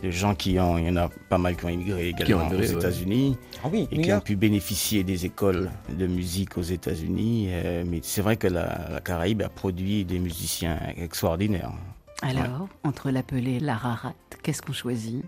de 0.04 0.12
gens 0.12 0.36
qui 0.36 0.60
ont, 0.60 0.78
il 0.78 0.86
y 0.86 0.90
en 0.90 0.96
a 0.98 1.10
pas 1.30 1.38
mal 1.38 1.56
qui 1.56 1.66
ont 1.66 1.70
immigré 1.70 2.10
également 2.10 2.48
aux 2.48 2.56
ouais. 2.56 2.72
États-Unis 2.72 3.38
Ah 3.64 3.68
oui, 3.72 3.88
et 3.92 4.02
qui 4.02 4.12
ont 4.12 4.20
pu 4.20 4.36
bénéficier 4.36 5.04
des 5.04 5.26
écoles 5.26 5.70
de 5.90 6.08
musique 6.08 6.58
aux 6.58 6.62
États-Unis. 6.62 7.48
euh, 7.50 7.84
mais 7.88 8.00
c'est 8.04 8.22
vrai 8.22 8.38
que 8.38 8.48
la, 8.48 8.90
la 8.92 9.00
Caraïbe 9.02 9.42
a 9.42 9.50
produit 9.50 10.04
des 10.06 10.20
musiciens 10.20 10.80
extraordinaires. 10.98 11.72
Alors, 12.22 12.68
entre 12.84 13.10
l'appelé 13.10 13.54
et 13.54 13.60
la 13.60 13.76
rarate, 13.76 14.16
qu'est-ce 14.44 14.62
qu'on 14.62 14.74
choisit? 14.74 15.24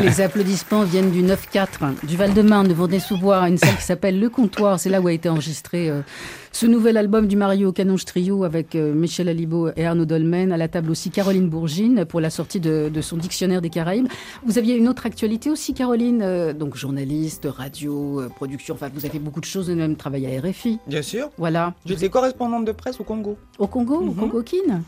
Les 0.00 0.20
applaudissements 0.20 0.84
viennent 0.84 1.10
du 1.10 1.22
9-4, 1.22 2.06
du 2.06 2.16
Val-de-Marne, 2.16 2.68
de 2.68 2.98
sous 2.98 3.16
bois 3.16 3.48
une 3.48 3.58
salle 3.58 3.76
qui 3.76 3.82
s'appelle 3.82 4.18
Le 4.20 4.28
Comptoir. 4.28 4.78
C'est 4.78 4.90
là 4.90 5.00
où 5.00 5.06
a 5.06 5.12
été 5.12 5.28
enregistré 5.28 5.88
euh, 5.88 6.02
ce 6.52 6.66
nouvel 6.66 6.96
album 6.96 7.26
du 7.26 7.36
Mario 7.36 7.72
Canonge 7.72 8.04
Trio 8.04 8.44
avec 8.44 8.74
euh, 8.74 8.94
Michel 8.94 9.28
Alibo 9.28 9.70
et 9.76 9.86
Arnaud 9.86 10.04
Dolmen. 10.04 10.52
À 10.52 10.56
la 10.56 10.68
table 10.68 10.90
aussi 10.90 11.10
Caroline 11.10 11.48
Bourgine 11.48 12.04
pour 12.04 12.20
la 12.20 12.30
sortie 12.30 12.60
de, 12.60 12.90
son 13.00 13.16
dictionnaire 13.16 13.62
des 13.62 13.70
Caraïbes. 13.70 14.08
Vous 14.44 14.58
aviez 14.58 14.76
une 14.76 14.88
autre 14.88 15.06
actualité 15.06 15.50
aussi, 15.50 15.74
Caroline, 15.74 16.20
euh, 16.22 16.52
donc 16.52 16.76
journaliste, 16.76 17.48
radio, 17.50 18.22
production. 18.36 18.74
Enfin, 18.74 18.90
vous 18.94 19.06
avez 19.06 19.18
beaucoup 19.18 19.40
de 19.40 19.46
choses, 19.46 19.68
de 19.68 19.74
même 19.74 19.96
travail 19.96 20.26
à 20.26 20.40
RFI. 20.40 20.78
Bien 20.86 21.02
sûr. 21.02 21.30
Voilà. 21.38 21.74
J'étais 21.86 22.08
correspondante 22.08 22.64
de 22.64 22.72
presse 22.72 23.00
au 23.00 23.04
Congo. 23.04 23.36
Au 23.58 23.66
Congo, 23.66 23.96
au 23.96 24.12
mhm. 24.12 24.16
Congo 24.16 24.42
Kin 24.42 24.82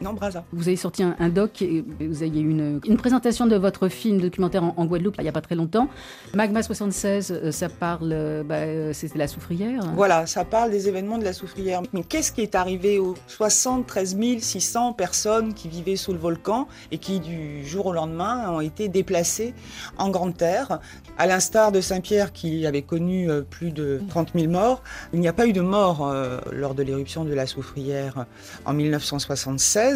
non. 0.00 0.14
Vous 0.52 0.68
avez 0.68 0.76
sorti 0.76 1.02
un, 1.02 1.28
doc, 1.28 1.60
et 1.62 1.84
vous 2.00 2.22
avez 2.22 2.40
eu 2.40 2.50
une, 2.50 2.80
une, 2.84 2.96
présentation 2.96 3.46
de 3.46 3.56
votre 3.56 3.88
film 3.88 4.20
documentaire 4.20 4.62
en, 4.62 4.86
Guadeloupe 4.86 5.16
il 5.18 5.22
n'y 5.22 5.28
a 5.28 5.32
pas 5.32 5.40
très 5.40 5.56
longtemps. 5.56 5.88
Magma 6.34 6.62
76, 6.62 7.32
euh, 7.32 7.52
ça 7.52 7.68
parle, 7.68 8.10
euh, 8.12 8.42
bah, 8.44 8.56
euh, 8.56 8.92
c'était 8.92 9.18
la 9.18 9.26
soufrière. 9.26 9.82
Voilà, 9.94 10.26
ça 10.26 10.44
parle 10.44 10.70
des 10.70 10.88
événements 10.88 11.18
de 11.18 11.24
la 11.24 11.32
soufrière. 11.32 11.82
Mais 11.92 12.04
qu'est-ce 12.04 12.30
qui 12.30 12.42
est 12.42 12.54
arrivé 12.54 12.98
aux 12.98 13.14
73 13.26 14.16
600 14.38 14.92
personnes 14.92 15.54
qui 15.54 15.68
vivaient 15.68 15.96
sous 15.96 16.12
le 16.12 16.18
volcan 16.18 16.68
et 16.92 16.98
qui, 16.98 17.18
du 17.18 17.66
jour 17.66 17.86
au 17.86 17.92
lendemain, 17.92 18.50
ont 18.50 18.60
été 18.60 18.88
déplacées 18.88 19.54
en 19.98 20.10
grande 20.10 20.36
terre? 20.36 20.78
À 21.18 21.26
l'instar 21.26 21.72
de 21.72 21.80
Saint-Pierre 21.80 22.32
qui 22.32 22.66
avait 22.66 22.82
connu 22.82 23.28
plus 23.50 23.72
de 23.72 24.00
30 24.08 24.30
000 24.36 24.46
morts, 24.52 24.82
il 25.12 25.18
n'y 25.18 25.26
a 25.26 25.32
pas 25.32 25.46
eu 25.48 25.52
de 25.52 25.60
mort 25.60 26.14
lors 26.52 26.74
de 26.74 26.82
l'éruption 26.84 27.24
de 27.24 27.34
la 27.34 27.46
soufrière 27.46 28.26
en 28.64 28.72
1976 28.72 29.87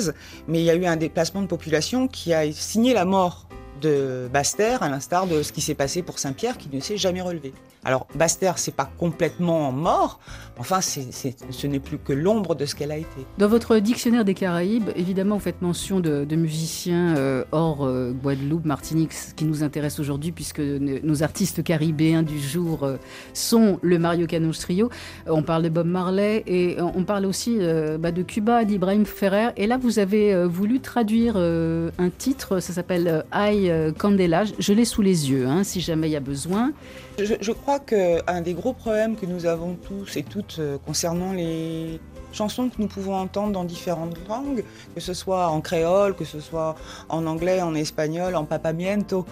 mais 0.49 0.61
il 0.61 0.65
y 0.65 0.71
a 0.71 0.75
eu 0.75 0.87
un 0.87 0.97
déplacement 0.97 1.43
de 1.43 1.47
population 1.47 2.09
qui 2.09 2.33
a 2.33 2.51
signé 2.53 2.95
la 2.95 3.05
mort 3.05 3.47
de 3.83 4.29
Baster, 4.33 4.79
à 4.81 4.89
l'instar 4.89 5.27
de 5.27 5.43
ce 5.43 5.53
qui 5.53 5.61
s'est 5.61 5.75
passé 5.75 6.03
pour 6.03 6.19
Saint-Pierre, 6.19 6.57
qui 6.57 6.69
ne 6.73 6.81
s'est 6.81 6.97
jamais 6.97 7.21
relevé. 7.21 7.53
Alors, 7.85 8.07
Baster, 8.15 8.53
c'est 8.57 8.77
pas 8.77 8.89
complètement 8.97 9.73
mort, 9.73 10.21
enfin, 10.57 10.81
ce 10.81 11.67
n'est 11.67 11.81
plus 11.81 11.99
que 11.99 12.13
l'ombre 12.13 12.55
de 12.55 12.65
ce 12.65 12.77
qu'elle 12.77 12.93
a 12.93 12.97
été. 12.97 13.27
Dans 13.39 13.49
votre 13.49 13.79
dictionnaire 13.79 14.25
des 14.25 14.35
Caraïbes, 14.35 14.91
évidemment, 14.95 15.35
vous 15.35 15.43
faites 15.43 15.63
mention 15.63 15.99
de, 15.99 16.25
musiciens 16.37 17.17
euh, 17.17 17.45
hors 17.51 17.85
euh, 17.85 18.13
Guadeloupe, 18.13 18.65
Martinique, 18.65 19.13
ce 19.13 19.35
qui 19.35 19.45
nous 19.45 19.65
intéresse 19.65 19.99
aujourd'hui, 19.99 20.31
puisque 20.31 20.61
nos 20.61 21.25
artistes 21.25 21.65
caribéens 21.65 22.23
du 22.23 22.39
jour 22.39 22.85
euh, 22.85 22.97
sont 23.35 23.81
le 23.83 23.99
Mario 23.99 24.29
Canos 24.29 24.61
Trio. 24.61 24.89
on 25.27 25.43
parle 25.43 25.65
de 25.65 25.69
Bob 25.69 25.89
Marley 25.89 26.45
et 26.47 26.77
on 26.81 27.03
parle 27.03 27.27
aussi 27.27 27.59
bah, 27.99 28.13
de 28.13 28.23
Cuba, 28.23 28.65
d'Ibrahim 28.65 29.05
Ferrer. 29.07 29.49
Et 29.57 29.67
là, 29.67 29.77
vous 29.77 29.99
avez 29.99 30.47
voulu 30.47 30.79
traduire 30.79 31.37
un 31.37 32.11
titre, 32.17 32.61
ça 32.61 32.73
s'appelle 32.73 33.25
I 33.35 33.72
Candela. 33.99 34.45
Je 34.59 34.73
l'ai 34.73 34.85
sous 34.85 35.03
les 35.03 35.31
yeux, 35.31 35.47
hein, 35.47 35.65
si 35.65 35.81
jamais 35.81 36.09
il 36.09 36.13
y 36.13 36.17
a 36.17 36.21
besoin. 36.21 36.73
Je, 37.19 37.53
crois 37.53 37.79
qu'un 37.79 38.41
des 38.41 38.55
gros 38.55 38.73
problèmes 38.73 39.17
que 39.17 39.27
nous 39.27 39.47
avons 39.47 39.75
tous 39.75 40.17
et 40.17 40.23
toutes 40.23 40.57
euh, 40.59 40.79
concernant 40.85 41.33
les 41.33 42.01
chansons 42.33 42.69
que 42.69 42.77
nous 42.79 42.89
pouvons 42.89 43.17
entendre 43.17 43.53
dans 43.53 43.65
différentes 43.65 44.17
langues, 44.29 44.65
que 44.95 45.01
ce 45.01 45.15
soit 45.15 45.49
en 45.49 45.61
créole, 45.61 46.15
que 46.15 46.25
ce 46.25 46.41
soit 46.41 46.75
en 47.09 47.27
anglais, 47.27 47.63
en 47.63 47.75
espagnol, 47.75 48.37
en 48.37 48.45
papamiento, 48.45 49.27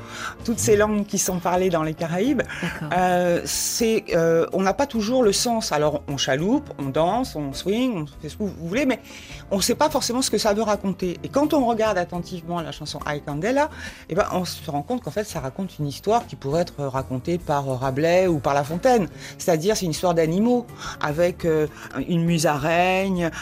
toutes 0.45 0.59
ces 0.59 0.77
langues 0.77 1.07
qui 1.07 1.19
sont 1.19 1.39
parlées 1.39 1.71
dans 1.71 1.83
les 1.83 1.95
Caraïbes, 1.95 2.43
euh, 2.97 3.41
c'est, 3.45 4.05
euh, 4.15 4.47
on 4.53 4.63
n'a 4.63 4.75
pas 4.75 4.87
toujours 4.87 5.23
le 5.23 5.33
sens. 5.33 5.73
Alors 5.73 6.03
on 6.09 6.17
chaloupe, 6.17 6.69
on 6.79 6.87
danse, 6.87 7.37
on 7.37 7.53
swing, 7.53 8.03
on 8.03 8.07
fait 8.07 8.29
ce 8.29 8.37
que 8.37 8.45
vous 8.45 8.69
voulez, 8.69 8.87
mais 8.87 9.01
on 9.51 9.57
ne 9.57 9.63
sait 9.63 9.75
pas 9.75 9.91
forcément 9.91 10.23
ce 10.23 10.31
que 10.31 10.39
ça 10.39 10.55
veut 10.55 10.63
raconter. 10.63 11.19
Et 11.25 11.29
quand 11.29 11.55
on 11.55 11.67
regarde 11.67 11.99
attentivement 11.99 12.61
la 12.61 12.73
chanson 12.73 13.01
I 13.07 13.21
Candela, 13.25 13.71
eh 14.09 14.15
ben, 14.15 14.27
on 14.33 14.45
se 14.45 14.71
rend 14.71 14.83
compte 14.83 15.03
qu'en 15.03 15.11
fait 15.11 15.25
ça 15.25 15.41
raconte 15.41 15.79
une 15.79 15.87
histoire 15.87 16.27
qui 16.27 16.37
pourrait 16.37 16.63
être 16.63 16.85
racontée 16.85 17.39
par 17.39 17.67
Rabelais 17.81 18.27
ou 18.27 18.39
par 18.39 18.55
La 18.55 18.65
Fontaine. 18.65 19.09
C'est-à-dire 19.39 19.77
c'est 19.77 19.87
une 19.87 19.91
histoire 19.93 20.15
d'animaux 20.15 20.67
avec 21.01 21.45
euh, 21.45 21.67
une 22.09 22.27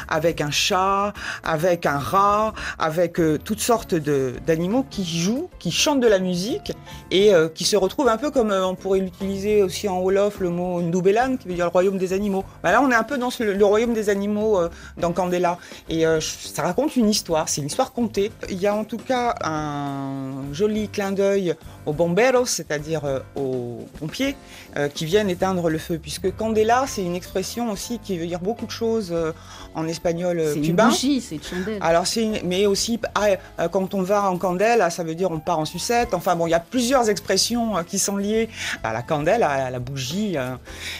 avec 0.08 0.40
un 0.40 0.50
chat, 0.50 1.12
avec 1.44 1.86
un 1.86 1.98
rat, 1.98 2.54
avec 2.78 3.20
euh, 3.20 3.38
toutes 3.42 3.60
sortes 3.60 3.94
d'animaux 3.94 4.84
qui 4.90 5.04
jouent, 5.04 5.48
qui 5.58 5.70
chantent 5.70 6.00
de 6.00 6.06
la 6.06 6.18
musique 6.18 6.72
et 7.10 7.34
euh, 7.34 7.48
qui 7.48 7.64
se 7.64 7.76
retrouvent 7.76 8.08
un 8.08 8.18
peu 8.18 8.30
comme 8.30 8.50
on 8.50 8.74
pourrait 8.74 9.00
l'utiliser 9.00 9.62
aussi 9.62 9.88
en 9.88 10.00
Wolof 10.00 10.40
le 10.40 10.50
mot 10.50 10.80
Ndubelan 10.80 11.36
qui 11.36 11.48
veut 11.48 11.54
dire 11.54 11.66
le 11.66 11.70
royaume 11.70 11.98
des 11.98 12.12
animaux. 12.12 12.44
Ben 12.62 12.72
là 12.72 12.80
on 12.82 12.90
est 12.90 12.94
un 12.94 13.02
peu 13.02 13.18
dans 13.18 13.30
le 13.38 13.64
royaume 13.64 13.94
des 13.94 14.08
animaux 14.08 14.60
dans 14.96 15.12
Candela. 15.12 15.58
Et 15.88 16.06
euh, 16.06 16.20
ça 16.20 16.62
raconte 16.62 16.96
une 16.96 17.08
histoire, 17.08 17.48
c'est 17.48 17.60
une 17.60 17.66
histoire 17.66 17.92
contée. 17.92 18.30
Il 18.48 18.58
y 18.58 18.66
a 18.66 18.74
en 18.74 18.84
tout 18.84 18.98
cas 18.98 19.34
un 19.42 20.52
joli 20.52 20.88
clin 20.88 21.12
d'œil 21.12 21.54
aux 21.86 21.92
bomberos, 21.92 22.46
c'est-à-dire 22.46 23.04
euh, 23.04 23.20
aux 23.36 23.86
pompiers, 23.98 24.36
euh, 24.76 24.88
qui 24.88 25.04
viennent 25.04 25.30
éteindre 25.30 25.70
le 25.70 25.78
feu. 25.78 25.98
Puisque 26.00 26.34
candela, 26.36 26.84
c'est 26.86 27.02
une 27.02 27.16
expression 27.16 27.70
aussi 27.70 27.98
qui 27.98 28.18
veut 28.18 28.26
dire 28.26 28.40
beaucoup 28.40 28.66
de 28.66 28.70
choses 28.70 29.14
en 29.74 29.86
espagnol 29.86 30.36
cubain. 30.36 30.52
C'est 30.54 30.68
une 30.68 30.76
bougie, 30.76 31.20
c'est 31.20 31.34
une 31.36 31.42
chandelle. 31.42 31.78
Alors, 31.80 32.04
mais 32.44 32.66
aussi, 32.66 32.98
ah, 33.14 33.68
quand 33.68 33.94
on 33.94 34.02
va 34.02 34.30
en 34.30 34.38
candelle, 34.38 34.84
ça 34.90 35.04
veut 35.04 35.14
dire 35.14 35.30
on 35.30 35.38
part 35.38 35.58
en 35.58 35.64
sucette. 35.64 36.14
Enfin 36.14 36.36
bon, 36.36 36.46
il 36.46 36.50
y 36.50 36.54
a 36.54 36.60
plusieurs 36.60 37.08
expressions 37.10 37.74
qui 37.86 37.98
sont 37.98 38.16
liées 38.16 38.48
à 38.82 38.92
la 38.92 39.02
candelle, 39.02 39.42
à 39.42 39.70
la 39.70 39.78
bougie. 39.78 40.36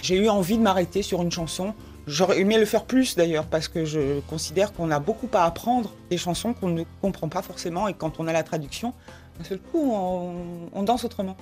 J'ai 0.02 0.16
eu 0.16 0.28
envie 0.28 0.58
de 0.58 0.62
m'arrêter 0.62 1.02
sur 1.02 1.22
une 1.22 1.32
chanson 1.32 1.74
J'aurais 2.08 2.40
aimé 2.40 2.56
le 2.56 2.64
faire 2.64 2.84
plus 2.84 3.16
d'ailleurs 3.16 3.44
parce 3.44 3.68
que 3.68 3.84
je 3.84 4.20
considère 4.20 4.72
qu'on 4.72 4.90
a 4.90 4.98
beaucoup 4.98 5.28
à 5.34 5.44
apprendre 5.44 5.92
des 6.08 6.16
chansons 6.16 6.54
qu'on 6.54 6.68
ne 6.68 6.84
comprend 7.02 7.28
pas 7.28 7.42
forcément 7.42 7.86
et 7.86 7.92
quand 7.92 8.18
on 8.18 8.26
a 8.26 8.32
la 8.32 8.42
traduction, 8.42 8.94
d'un 9.38 9.44
seul 9.44 9.58
coup 9.58 9.92
on, 9.92 10.70
on 10.72 10.82
danse 10.84 11.04
autrement. 11.04 11.36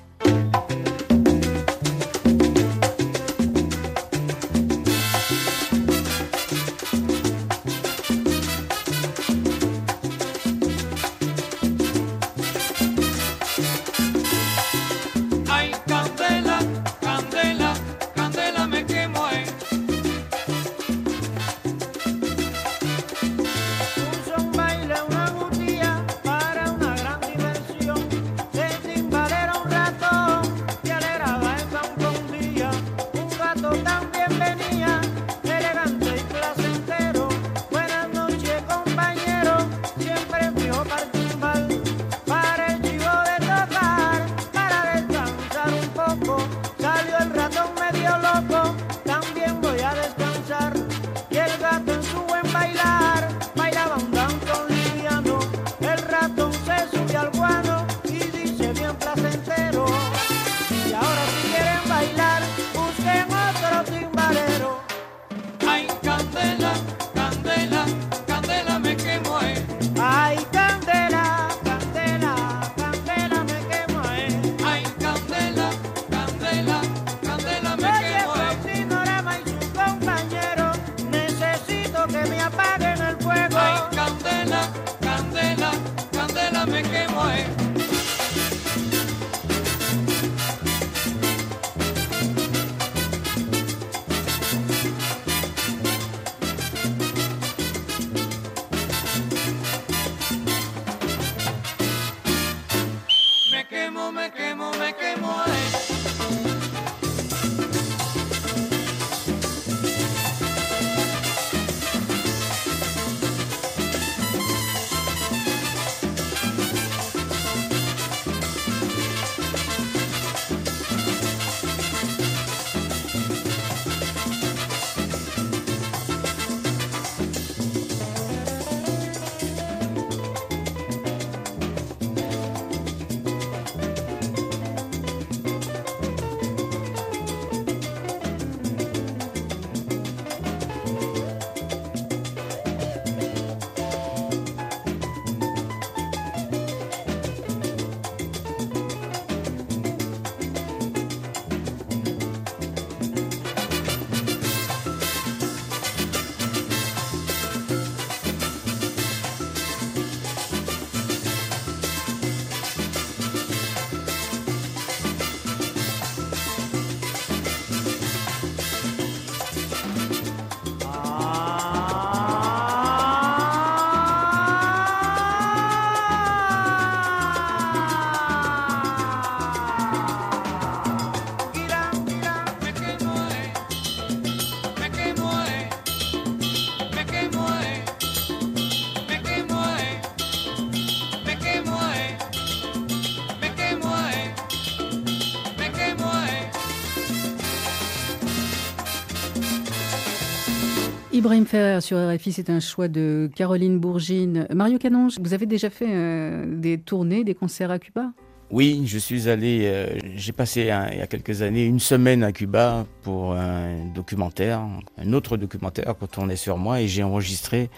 Ibrahim 201.26 201.44
Ferrer 201.44 201.80
sur 201.80 201.98
RFI, 201.98 202.32
c'est 202.32 202.50
un 202.50 202.60
choix 202.60 202.86
de 202.86 203.28
Caroline 203.34 203.80
Bourgine. 203.80 204.46
Mario 204.54 204.78
Canonge, 204.78 205.18
vous 205.20 205.34
avez 205.34 205.46
déjà 205.46 205.70
fait 205.70 205.88
euh, 205.88 206.44
des 206.46 206.78
tournées, 206.78 207.24
des 207.24 207.34
concerts 207.34 207.72
à 207.72 207.80
Cuba? 207.80 208.12
Oui, 208.52 208.84
je 208.86 208.96
suis 208.96 209.28
allé, 209.28 209.62
euh, 209.64 209.98
j'ai 210.14 210.30
passé 210.30 210.60
il 210.60 210.98
y 210.98 211.00
a 211.00 211.06
quelques 211.08 211.42
années 211.42 211.64
une 211.64 211.80
semaine 211.80 212.22
à 212.22 212.30
Cuba 212.30 212.86
pour 213.02 213.32
un 213.32 213.86
documentaire, 213.92 214.60
un 214.98 215.12
autre 215.14 215.36
documentaire 215.36 215.96
qu'on 215.98 216.06
tournait 216.06 216.36
sur 216.36 216.58
moi 216.58 216.80
et 216.80 216.86
j'ai 216.86 217.02
enregistré 217.02 217.70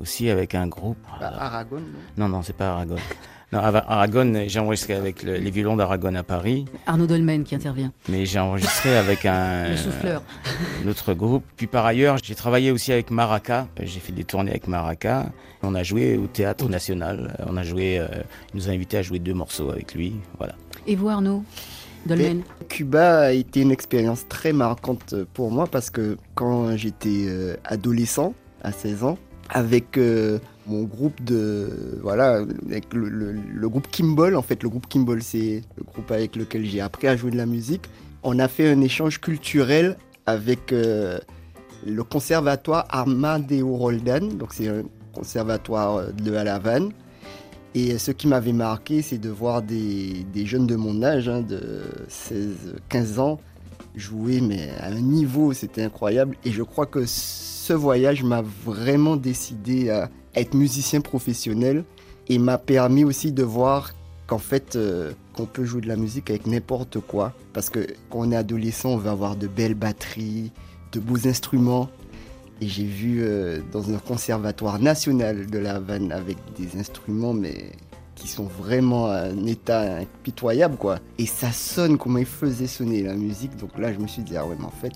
aussi 0.00 0.28
avec 0.28 0.56
un 0.56 0.66
groupe. 0.66 0.98
Bah, 1.20 1.32
Aragon 1.38 1.82
Non, 2.16 2.28
non, 2.28 2.42
c'est 2.42 2.56
pas 2.56 2.72
Aragon. 2.72 2.96
Non, 3.52 3.58
Aragon, 3.58 4.44
j'ai 4.46 4.60
enregistré 4.60 4.94
avec 4.94 5.24
les 5.24 5.50
violons 5.50 5.76
d'Aragon 5.76 6.14
à 6.14 6.22
Paris. 6.22 6.66
Arnaud 6.86 7.08
Dolmen 7.08 7.42
qui 7.42 7.56
intervient. 7.56 7.92
Mais 8.08 8.24
j'ai 8.24 8.38
enregistré 8.38 8.96
avec 8.96 9.26
un, 9.26 9.76
souffleur. 9.76 10.22
autre 10.88 11.14
groupe. 11.14 11.44
Puis 11.56 11.66
par 11.66 11.84
ailleurs, 11.84 12.18
j'ai 12.22 12.36
travaillé 12.36 12.70
aussi 12.70 12.92
avec 12.92 13.10
Maraca. 13.10 13.66
J'ai 13.82 13.98
fait 13.98 14.12
des 14.12 14.22
tournées 14.22 14.52
avec 14.52 14.68
Maraca. 14.68 15.32
On 15.62 15.74
a 15.74 15.82
joué 15.82 16.16
au 16.16 16.28
Théâtre 16.28 16.68
National. 16.68 17.36
On 17.44 17.56
a 17.56 17.64
joué, 17.64 17.98
euh, 17.98 18.06
il 18.54 18.58
nous 18.58 18.68
a 18.68 18.72
invités 18.72 18.98
à 18.98 19.02
jouer 19.02 19.18
deux 19.18 19.34
morceaux 19.34 19.70
avec 19.70 19.94
lui. 19.94 20.14
Voilà. 20.38 20.54
Et 20.86 20.94
vous, 20.94 21.08
Arnaud 21.08 21.42
Dolmen. 22.06 22.42
Cuba 22.68 23.18
a 23.18 23.32
été 23.32 23.62
une 23.62 23.72
expérience 23.72 24.28
très 24.28 24.52
marquante 24.52 25.14
pour 25.34 25.50
moi 25.50 25.66
parce 25.66 25.90
que 25.90 26.16
quand 26.34 26.76
j'étais 26.76 27.26
euh, 27.26 27.56
adolescent, 27.64 28.32
à 28.62 28.72
16 28.72 29.04
ans, 29.04 29.18
avec 29.52 29.98
euh, 29.98 30.38
mon 30.66 30.84
groupe 30.84 31.22
de 31.22 31.98
voilà 32.02 32.44
avec 32.66 32.92
le, 32.94 33.68
groupe 33.68 33.88
Kimball 33.90 34.36
en 34.36 34.42
fait 34.42 34.62
le 34.62 34.68
groupe 34.68 34.88
Kimball 34.88 35.22
c'est 35.22 35.62
le 35.76 35.84
groupe 35.84 36.10
avec 36.10 36.36
lequel 36.36 36.64
j'ai 36.64 36.80
appris 36.80 37.08
à 37.08 37.16
jouer 37.16 37.30
de 37.30 37.36
la 37.36 37.46
musique. 37.46 37.82
On 38.22 38.38
a 38.38 38.48
fait 38.48 38.70
un 38.70 38.80
échange 38.80 39.20
culturel 39.20 39.96
avec 40.26 40.72
euh, 40.72 41.18
le 41.86 42.04
conservatoire 42.04 42.86
Armadeo 42.90 43.74
Roldan 43.76 44.28
donc 44.36 44.52
c'est 44.52 44.68
un 44.68 44.82
conservatoire 45.12 46.12
de 46.12 46.30
La 46.30 46.54
Havane. 46.54 46.90
Et 47.74 47.98
ce 47.98 48.10
qui 48.10 48.26
m'avait 48.26 48.52
marqué 48.52 49.02
c'est 49.02 49.18
de 49.18 49.30
voir 49.30 49.62
des, 49.62 50.24
jeunes 50.44 50.66
de 50.66 50.76
mon 50.76 51.02
âge 51.02 51.28
hein, 51.28 51.40
de 51.40 51.82
16 52.08 52.76
15 52.88 53.18
ans 53.18 53.40
jouer 53.96 54.40
mais 54.40 54.70
à 54.78 54.88
un 54.88 55.00
niveau 55.00 55.52
c'était 55.52 55.82
incroyable. 55.82 56.36
Et 56.44 56.52
je 56.52 56.62
crois 56.62 56.86
que 56.86 57.04
voyage 57.74 58.22
m'a 58.22 58.42
vraiment 58.42 59.16
décidé 59.16 59.90
à 59.90 60.10
être 60.34 60.54
musicien 60.54 61.00
professionnel 61.00 61.84
et 62.28 62.38
m'a 62.38 62.58
permis 62.58 63.04
aussi 63.04 63.32
de 63.32 63.42
voir 63.42 63.92
qu'en 64.26 64.38
fait, 64.38 64.76
euh, 64.76 65.12
qu'on 65.34 65.46
peut 65.46 65.64
jouer 65.64 65.80
de 65.80 65.88
la 65.88 65.96
musique 65.96 66.30
avec 66.30 66.46
n'importe 66.46 67.00
quoi. 67.00 67.34
Parce 67.52 67.68
que 67.68 67.80
quand 68.08 68.20
on 68.20 68.30
est 68.30 68.36
adolescent, 68.36 68.90
on 68.90 68.96
veut 68.96 69.10
avoir 69.10 69.34
de 69.34 69.48
belles 69.48 69.74
batteries, 69.74 70.52
de 70.92 71.00
beaux 71.00 71.26
instruments. 71.26 71.88
Et 72.60 72.68
j'ai 72.68 72.84
vu 72.84 73.22
euh, 73.22 73.60
dans 73.72 73.92
un 73.92 73.98
conservatoire 73.98 74.78
national 74.78 75.46
de 75.46 75.58
la 75.58 75.76
Havane 75.76 76.12
avec 76.12 76.36
des 76.56 76.78
instruments, 76.78 77.32
mais 77.32 77.72
qui 78.14 78.28
sont 78.28 78.44
vraiment 78.44 79.06
à 79.06 79.22
un 79.22 79.46
état 79.46 79.96
impitoyable, 79.96 80.76
quoi. 80.76 80.98
Et 81.18 81.26
ça 81.26 81.50
sonne 81.52 81.96
comme 81.96 82.18
il 82.18 82.26
faisait 82.26 82.66
sonner 82.66 83.02
la 83.02 83.14
musique. 83.14 83.56
Donc 83.56 83.76
là, 83.78 83.92
je 83.92 83.98
me 83.98 84.06
suis 84.06 84.22
dit, 84.22 84.36
ah 84.36 84.46
ouais, 84.46 84.56
mais 84.58 84.66
en 84.66 84.70
fait, 84.70 84.92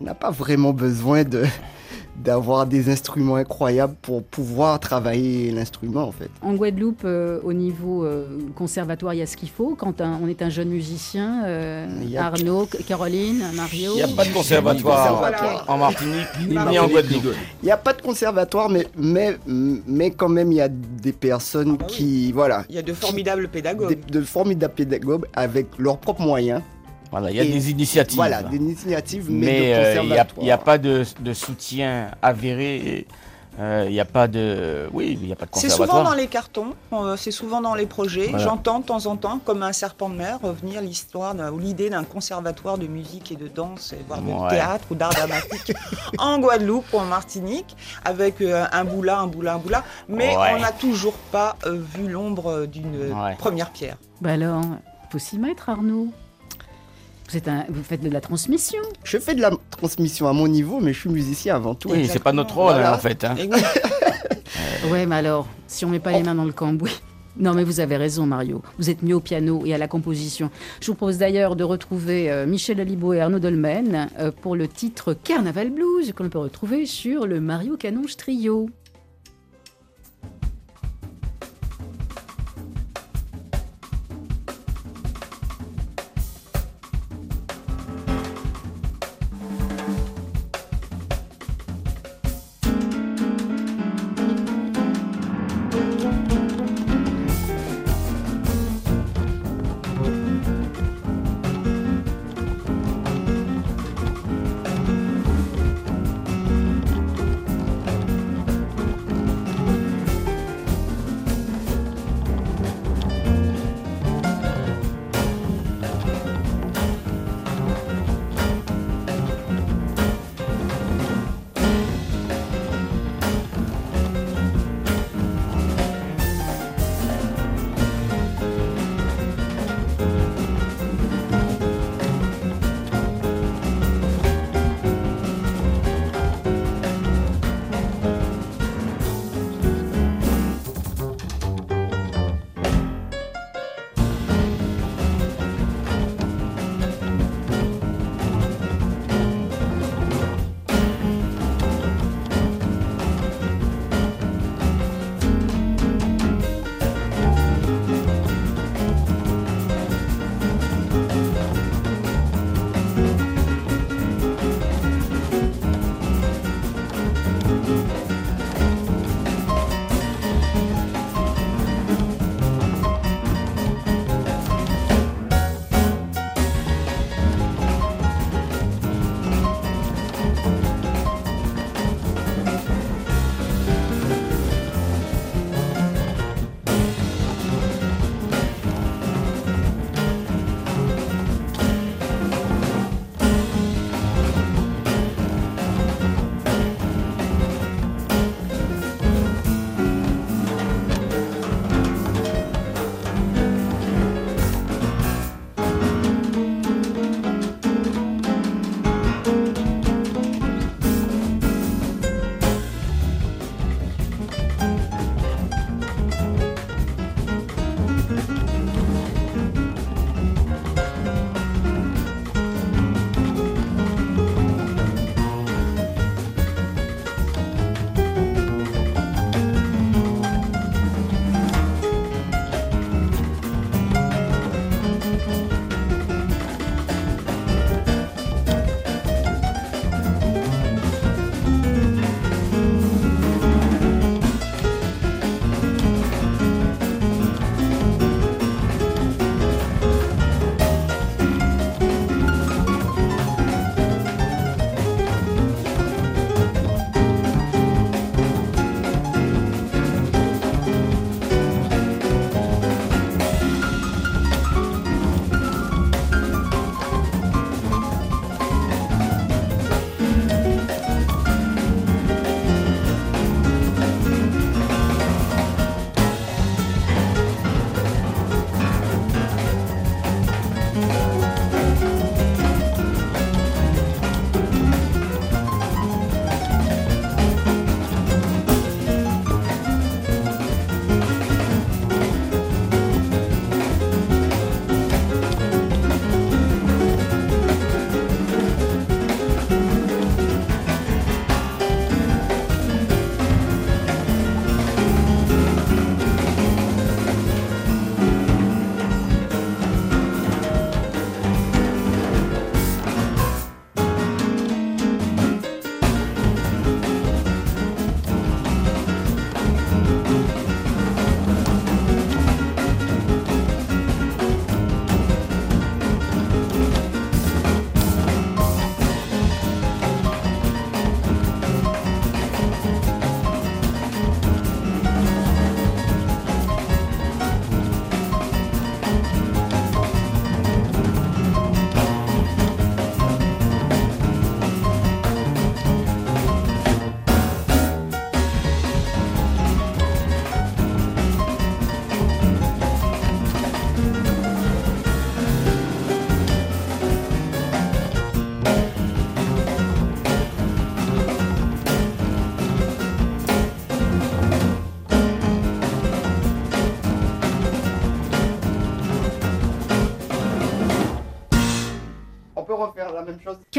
on 0.00 0.04
n'a 0.04 0.14
pas 0.14 0.30
vraiment 0.30 0.72
besoin 0.72 1.24
de 1.24 1.44
d'avoir 2.16 2.66
des 2.66 2.90
instruments 2.90 3.36
incroyables 3.36 3.94
pour 4.02 4.22
pouvoir 4.22 4.78
travailler 4.78 5.50
l'instrument 5.52 6.02
en 6.02 6.12
fait. 6.12 6.28
En 6.42 6.54
Guadeloupe, 6.54 7.02
euh, 7.04 7.40
au 7.44 7.54
niveau 7.54 8.04
euh, 8.04 8.26
conservatoire, 8.54 9.14
il 9.14 9.18
y 9.18 9.22
a 9.22 9.26
ce 9.26 9.38
qu'il 9.38 9.48
faut 9.48 9.74
quand 9.74 10.02
on 10.02 10.28
est 10.28 10.42
un 10.42 10.50
jeune 10.50 10.68
musicien. 10.68 11.44
Euh, 11.46 11.86
Arnaud, 12.18 12.68
Caroline, 12.86 13.42
Mario. 13.54 13.92
Il 13.92 13.96
n'y 13.96 14.02
a 14.02 14.08
pas 14.08 14.24
de 14.24 14.32
conservatoire, 14.32 15.64
en 15.66 15.78
Martinique 15.78 16.26
ni, 16.46 16.78
en 16.78 16.88
Guadeloupe. 16.88 17.34
Il 17.62 17.66
n'y 17.66 17.72
a 17.72 17.78
pas 17.78 17.94
de 17.94 18.02
conservatoire, 18.02 18.68
mais, 18.68 18.86
mais, 18.98 19.38
mais 19.46 20.10
quand 20.10 20.28
même 20.28 20.52
il 20.52 20.56
y 20.56 20.60
a 20.60 20.68
des 20.68 21.12
personnes 21.12 21.78
ah 21.80 21.84
qui 21.86 22.32
voilà. 22.32 22.64
Il 22.68 22.74
y 22.74 22.78
a 22.78 22.82
de 22.82 22.92
formidables 22.92 23.48
pédagogues. 23.48 23.98
de 24.10 24.20
formidables 24.20 24.74
pédagogues 24.74 25.24
avec 25.34 25.78
leurs 25.78 25.96
propres 25.96 26.22
moyens 26.22 26.60
voilà, 27.10 27.30
il 27.30 27.36
y 27.36 27.40
a 27.40 27.44
des 27.44 27.70
initiatives. 27.70 28.16
Voilà, 28.16 28.42
des 28.42 28.56
initiatives, 28.56 29.26
mais, 29.30 29.74
euh, 29.74 30.02
il 30.02 30.08
n'y 30.42 30.50
a, 30.50 30.58
pas 30.58 30.78
de, 30.78 31.04
soutien 31.34 32.12
avéré. 32.22 33.06
Euh, 33.58 33.86
il 33.88 33.92
n'y 33.92 34.00
a 34.00 34.04
pas 34.04 34.28
de, 34.28 34.88
oui, 34.92 35.18
il 35.20 35.28
y 35.28 35.32
a 35.32 35.36
pas 35.36 35.44
de 35.44 35.50
C'est 35.54 35.68
souvent 35.68 36.04
dans 36.04 36.14
les 36.14 36.28
cartons, 36.28 36.72
euh, 36.92 37.16
c'est 37.16 37.32
souvent 37.32 37.60
dans 37.60 37.74
les 37.74 37.86
projets. 37.86 38.30
J'entends 38.38 38.78
de 38.78 38.84
temps 38.84 39.06
en 39.06 39.16
temps, 39.16 39.40
comme 39.44 39.64
un 39.64 39.72
serpent 39.72 40.08
de 40.08 40.14
mer, 40.14 40.38
revenir 40.40 40.80
l'histoire 40.80 41.34
ou 41.52 41.58
l'idée 41.58 41.90
d'un 41.90 42.04
conservatoire 42.04 42.78
de 42.78 42.86
musique 42.86 43.32
et 43.32 43.36
de 43.36 43.48
danse, 43.48 43.92
voire 44.06 44.22
de 44.22 44.48
théâtre 44.48 44.86
ou 44.90 44.94
d'art 44.94 45.10
dramatique 45.10 45.72
en 46.18 46.38
Guadeloupe 46.38 46.86
ou 46.92 46.98
en 46.98 47.06
Martinique, 47.06 47.76
avec 48.04 48.40
un 48.40 48.84
boula, 48.84 49.18
un 49.18 49.26
boula, 49.26 49.54
un 49.54 49.58
boula. 49.58 49.84
Mais 50.08 50.34
on 50.36 50.60
n'a 50.60 50.72
toujours 50.72 51.14
pas 51.32 51.56
vu 51.66 52.08
l'ombre 52.08 52.66
d'une 52.66 53.12
première 53.36 53.70
pierre. 53.70 53.96
Bah 54.20 54.32
alors, 54.32 54.62
faut 55.10 55.18
s'y 55.18 55.38
mettre, 55.38 55.68
Arnaud. 55.68 56.12
Vous, 57.68 57.82
faites 57.82 58.02
de 58.02 58.10
la 58.10 58.20
transmission. 58.20 58.80
Je 59.04 59.18
fais 59.18 59.34
de 59.34 59.40
la 59.40 59.52
transmission 59.70 60.26
à 60.26 60.32
mon 60.32 60.48
niveau, 60.48 60.80
mais 60.80 60.92
je 60.92 61.00
suis 61.00 61.10
musicien 61.10 61.54
avant 61.54 61.74
tout. 61.74 61.90
Oui, 61.90 62.08
c'est 62.08 62.22
pas 62.22 62.32
notre 62.32 62.56
rôle 62.56 62.74
hein, 62.74 62.92
en 62.94 62.98
fait. 62.98 63.24
Hein. 63.24 63.36
ouais, 64.90 65.06
mais 65.06 65.16
alors, 65.16 65.46
si 65.68 65.84
on 65.84 65.90
met 65.90 66.00
pas 66.00 66.12
les 66.12 66.22
mains 66.22 66.34
dans 66.34 66.44
le 66.44 66.52
cambouis. 66.52 67.00
Non, 67.36 67.54
mais 67.54 67.62
vous 67.62 67.78
avez 67.78 67.96
raison, 67.96 68.26
Mario. 68.26 68.60
Vous 68.76 68.90
êtes 68.90 69.02
mieux 69.02 69.14
au 69.14 69.20
piano 69.20 69.62
et 69.64 69.72
à 69.72 69.78
la 69.78 69.86
composition. 69.86 70.50
Je 70.80 70.88
vous 70.88 70.94
propose 70.94 71.16
d'ailleurs 71.16 71.54
de 71.54 71.62
retrouver 71.62 72.30
euh, 72.30 72.44
Michel 72.44 72.80
Alibo 72.80 73.12
et 73.14 73.20
Arnaud 73.20 73.38
Dolmen 73.38 74.08
euh, 74.18 74.32
pour 74.32 74.56
le 74.56 74.66
titre 74.66 75.14
Carnaval 75.14 75.70
Blues, 75.70 76.12
qu'on 76.12 76.28
peut 76.28 76.40
retrouver 76.40 76.86
sur 76.86 77.26
le 77.26 77.40
Mario 77.40 77.76
Canonge 77.76 78.16
Trio. 78.16 78.68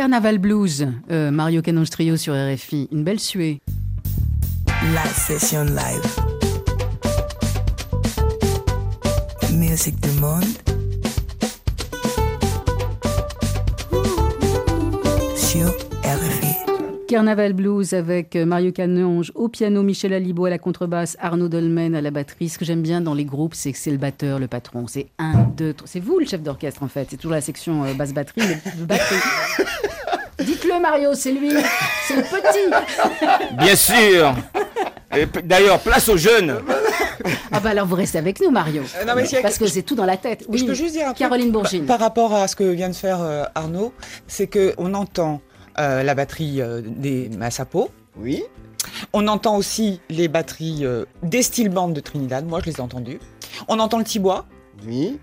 Carnaval 0.01 0.39
Blues, 0.39 0.87
euh, 1.11 1.29
Mario 1.29 1.61
Canonge 1.61 1.91
Trio 1.91 2.17
sur 2.17 2.33
RFI, 2.33 2.89
une 2.91 3.03
belle 3.03 3.19
suée. 3.19 3.61
La 4.95 5.05
session 5.05 5.63
live. 5.63 6.15
Musique 9.53 9.99
du 10.01 10.09
monde. 10.19 10.43
Sur 15.35 15.67
RFI. 16.03 16.51
Carnaval 17.07 17.53
Blues 17.53 17.93
avec 17.93 18.35
euh, 18.35 18.45
Mario 18.45 18.71
Canonge 18.71 19.31
au 19.35 19.49
piano, 19.49 19.83
Michel 19.83 20.13
Alibo 20.13 20.45
à 20.45 20.49
la 20.49 20.57
contrebasse, 20.57 21.15
Arnaud 21.19 21.47
Dolmen 21.47 21.93
à 21.93 22.01
la 22.01 22.09
batterie. 22.09 22.49
Ce 22.49 22.57
que 22.57 22.65
j'aime 22.65 22.81
bien 22.81 23.01
dans 23.01 23.13
les 23.13 23.25
groupes, 23.25 23.53
c'est 23.53 23.71
que 23.71 23.77
c'est 23.77 23.91
le 23.91 23.97
batteur, 23.97 24.39
le 24.39 24.47
patron. 24.47 24.87
C'est 24.87 25.09
un, 25.19 25.43
deux, 25.43 25.73
trois. 25.73 25.87
C'est 25.87 25.99
vous 25.99 26.17
le 26.17 26.25
chef 26.25 26.41
d'orchestre 26.41 26.81
en 26.81 26.87
fait. 26.87 27.07
C'est 27.11 27.17
toujours 27.17 27.33
la 27.33 27.41
section 27.41 27.83
euh, 27.83 27.93
basse 27.93 28.13
batterie, 28.13 28.41
mais 28.47 28.61
le 28.79 28.85
batterie. 28.85 29.19
Dites-le 30.43 30.79
Mario, 30.79 31.13
c'est 31.13 31.31
lui, 31.31 31.51
c'est 32.07 32.15
le 32.15 32.21
petit. 32.23 33.55
Bien 33.57 33.75
sûr 33.75 34.33
D'ailleurs, 35.43 35.79
place 35.79 36.07
aux 36.09 36.17
jeunes 36.17 36.59
Ah 37.51 37.59
bah 37.59 37.71
alors 37.71 37.85
vous 37.85 37.95
restez 37.95 38.17
avec 38.17 38.39
nous 38.39 38.49
Mario. 38.49 38.83
Euh, 38.97 39.05
non, 39.05 39.13
mais 39.15 39.25
Parce 39.41 39.57
que 39.57 39.67
c'est 39.67 39.81
tout 39.81 39.95
dans 39.95 40.05
la 40.05 40.17
tête. 40.17 40.45
Je 40.51 40.63
peux 40.63 40.73
juste 40.73 40.93
dire 40.93 41.03
un 41.03 41.13
truc 41.13 41.17
Caroline 41.17 41.51
Bourgine. 41.51 41.85
Par 41.85 41.99
rapport 41.99 42.33
à 42.33 42.47
ce 42.47 42.55
que 42.55 42.63
vient 42.63 42.87
de 42.89 42.93
faire 42.95 43.21
euh, 43.21 43.43
Arnaud, 43.55 43.93
c'est 44.27 44.47
que 44.47 44.73
on 44.77 44.93
entend 44.93 45.41
euh, 45.79 46.03
la 46.03 46.15
batterie 46.15 46.61
euh, 46.61 46.81
des 46.85 47.29
Massapo, 47.37 47.89
Oui. 48.17 48.43
on 49.13 49.27
entend 49.27 49.57
aussi 49.57 49.99
les 50.09 50.27
batteries 50.29 50.85
euh, 50.85 51.05
des 51.23 51.43
steel 51.43 51.69
bands 51.69 51.89
de 51.89 51.99
Trinidad, 51.99 52.45
moi 52.45 52.59
je 52.63 52.69
les 52.69 52.77
ai 52.77 52.81
entendues. 52.81 53.19
On 53.67 53.79
entend 53.79 53.97
le 53.97 54.03
tibois 54.05 54.45
Oui. 54.87 55.19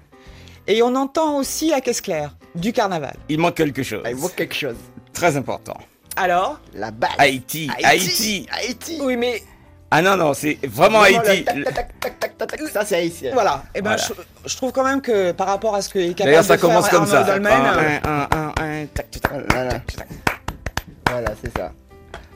et 0.67 0.83
on 0.83 0.95
entend 0.97 1.39
aussi 1.39 1.71
la 1.71 1.81
caisse 1.81 2.01
claire 2.03 2.37
du 2.55 2.73
carnaval. 2.75 3.15
Il 3.31 3.39
manque 3.41 3.55
quelque 3.55 3.83
chose. 3.83 4.03
Ah, 4.05 4.11
il 4.11 4.17
voit 4.17 4.31
quelque 4.31 4.55
chose. 4.55 4.77
Très 5.13 5.37
important. 5.37 5.77
Alors 6.17 6.59
La 6.75 6.91
balle. 6.91 7.11
Haïti. 7.19 7.71
Haïti. 7.85 8.47
Haïti. 8.51 8.99
Oui, 9.03 9.17
mais 9.17 9.43
Ah 9.91 10.03
non, 10.03 10.17
non, 10.17 10.35
c'est 10.35 10.59
vraiment 10.67 11.03
Haïti. 11.03 11.45
le 11.55 12.69
Ça, 12.69 12.85
c'est 12.85 12.97
haïtien. 12.97 13.31
voilà. 13.33 13.63
Et 13.75 13.81
ben, 13.83 13.97
Voilà. 13.97 14.23
je, 14.45 14.57
trouve 14.57 14.73
quand 14.73 14.85
même 14.85 15.01
que 15.01 15.33
par 15.33 15.47
rapport 15.47 15.75
à 15.75 15.83
ce 15.83 15.89
que 15.89 15.99
est 15.99 16.09
capable 16.09 16.25
D'ailleurs, 16.31 16.45
ça 16.45 16.59
commence 16.59 16.89
comme 16.89 17.07
ça. 17.07 17.23
Dolmen, 17.25 17.53
Un, 17.53 17.59
un, 17.59 18.01
un, 18.05 18.29
un, 18.37 18.53
un, 18.83 18.87
tac, 18.87 19.11
tac, 19.11 19.23
tac, 19.49 20.09
Voilà. 21.09 21.31
c'est 21.43 21.57
ça. 21.57 21.73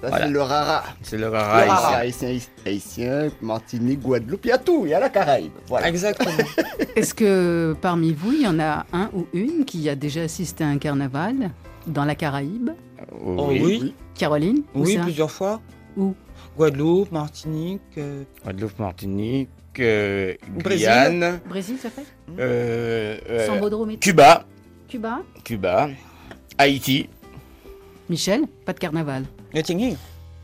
Ça, 0.00 0.08
Voilà. 0.08 0.24
c'est 0.26 0.32
le 0.32 0.42
rara. 0.42 0.84
C'est 1.02 1.16
le 1.16 1.22
Le 1.22 1.28
rara 1.28 1.64
rara. 1.64 2.06
ici. 2.06 2.24
Haïtien, 2.26 2.48
haïtien, 2.66 3.28
Martinique, 3.40 4.00
Guadeloupe, 4.00 4.44
il 4.44 4.48
y 4.48 4.52
a 4.52 4.58
tout. 4.58 4.82
Il 4.84 4.90
y 4.90 4.94
a 4.94 4.98
la 5.00 5.08
Caraïbe. 5.10 5.52
Voilà. 5.68 5.86
Exactement. 5.88 6.32
Est-ce 6.96 7.14
que 7.14 7.76
parmi 7.80 8.12
vous, 8.12 8.32
il 8.32 8.42
y 8.42 8.46
en 8.48 8.58
a 8.58 8.84
un 8.92 9.10
ou 9.12 9.26
une 9.32 9.64
qui 9.64 9.88
a 9.88 9.94
déjà 9.94 10.22
assisté 10.22 10.64
à 10.64 10.68
un 10.68 10.78
carnaval? 10.78 11.50
Dans 11.86 12.04
la 12.04 12.14
Caraïbe 12.14 12.70
Oh 13.24 13.48
oui. 13.50 13.94
Caroline 14.14 14.62
Oui, 14.74 14.94
ça 14.94 15.02
plusieurs 15.02 15.30
fois. 15.30 15.60
Où 15.96 16.14
Guadeloupe, 16.56 17.10
Martinique. 17.12 17.80
euh, 17.98 18.24
Guadeloupe, 18.44 18.78
Martinique, 18.78 19.48
euh, 19.80 20.34
Brésil. 20.48 20.86
Guyane, 20.86 21.40
Brésil, 21.48 21.76
ça 21.78 21.90
fait 21.90 22.04
euh, 22.38 23.18
euh, 23.28 23.46
Sambodrome 23.46 23.90
et 23.90 23.96
Cuba, 23.98 24.46
Cuba 24.88 25.22
Cuba, 25.44 25.88
Haïti. 26.58 27.08
Michel 28.08 28.42
Pas 28.64 28.72
de 28.72 28.78
carnaval. 28.78 29.24
Hill. 29.54 29.96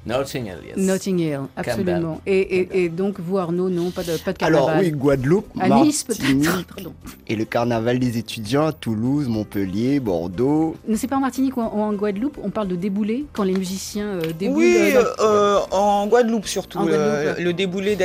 Notting 0.09 0.47
Hill, 0.47 0.59
yes. 0.67 0.77
Notting 0.77 1.19
Hill, 1.21 1.41
absolument. 1.57 2.21
Et, 2.27 2.39
et- 2.41 2.85
et 2.85 2.89
donc, 2.89 3.21
vous, 3.21 3.39
Arnaud, 3.39 3.69
non, 3.69 3.91
pas 3.91 4.03
de, 4.03 4.17
pas 4.19 4.33
de 4.33 4.39
carnaval. 4.39 4.69
Alors 4.71 4.81
oui, 4.83 4.91
Guadeloupe, 4.91 5.47
À 5.61 5.69
Nice, 5.69 6.07
Martinique, 6.09 6.45
peut-être 6.49 6.67
Pardon. 6.75 6.93
et 7.29 7.37
le 7.37 7.45
carnaval 7.45 7.99
des 7.99 8.19
étudiants 8.19 8.67
à 8.67 8.73
Toulouse, 8.73 9.29
Montpellier, 9.29 10.01
Bordeaux. 10.01 10.77
Ne 10.87 10.97
c'est 10.97 11.07
pas 11.07 11.17
en 11.17 11.21
Martinique 11.21 11.57
ou 11.57 11.61
en, 11.61 11.73
ou 11.75 11.81
en 11.81 11.93
Guadeloupe, 11.93 12.39
on 12.43 12.51
parle 12.51 12.69
de 12.69 12.77
déboulé 12.77 13.27
quand 13.33 13.45
les 13.45 13.55
musiciens 13.55 14.07
euh, 14.07 14.33
déboulent. 14.39 14.59
Oui, 14.59 14.77
euh, 14.95 15.03
dans- 15.19 15.25
euh, 15.25 15.59
en 15.71 16.07
Guadeloupe 16.07 16.47
surtout. 16.47 16.79
En 16.79 16.87
euh, 16.89 17.25
Guadeloupe. 17.25 17.45
le 17.45 17.53
déboulé 17.53 17.97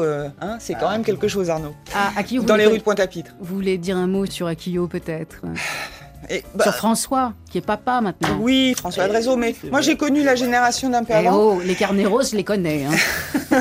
euh, 0.00 0.28
hein, 0.40 0.56
c'est 0.60 0.74
quand 0.74 0.90
même 0.90 1.02
quelque 1.04 1.28
chose, 1.28 1.50
Arnaud. 1.50 1.74
Ah, 1.94 2.12
vous 2.38 2.46
Dans 2.46 2.56
les 2.56 2.64
voulez- 2.64 2.72
rues 2.74 2.78
de 2.78 2.84
Pointe-à-Pitre. 2.84 3.32
Vous 3.40 3.54
voulez 3.56 3.78
dire 3.78 3.96
un 3.96 4.06
mot 4.06 4.26
sur 4.26 4.46
Akio, 4.46 4.86
peut-être? 4.86 5.42
Et, 6.32 6.44
bah, 6.54 6.62
Sur 6.64 6.74
François, 6.76 7.32
qui 7.50 7.58
est 7.58 7.60
papa 7.60 8.00
maintenant. 8.00 8.38
oui, 8.40 8.74
François 8.76 9.04
Adrezo, 9.04 9.36
mais 9.36 9.54
moi 9.70 9.80
j'ai 9.80 9.96
connu 9.96 10.22
la 10.22 10.36
génération 10.36 10.88
d'un 10.88 11.02
peu 11.02 11.12
Eh 11.12 11.26
avant. 11.26 11.36
oh, 11.56 11.60
les 11.60 11.74
carneros, 11.74 12.22
je 12.22 12.36
les 12.36 12.44
connais. 12.44 12.84
hein. 12.84 12.92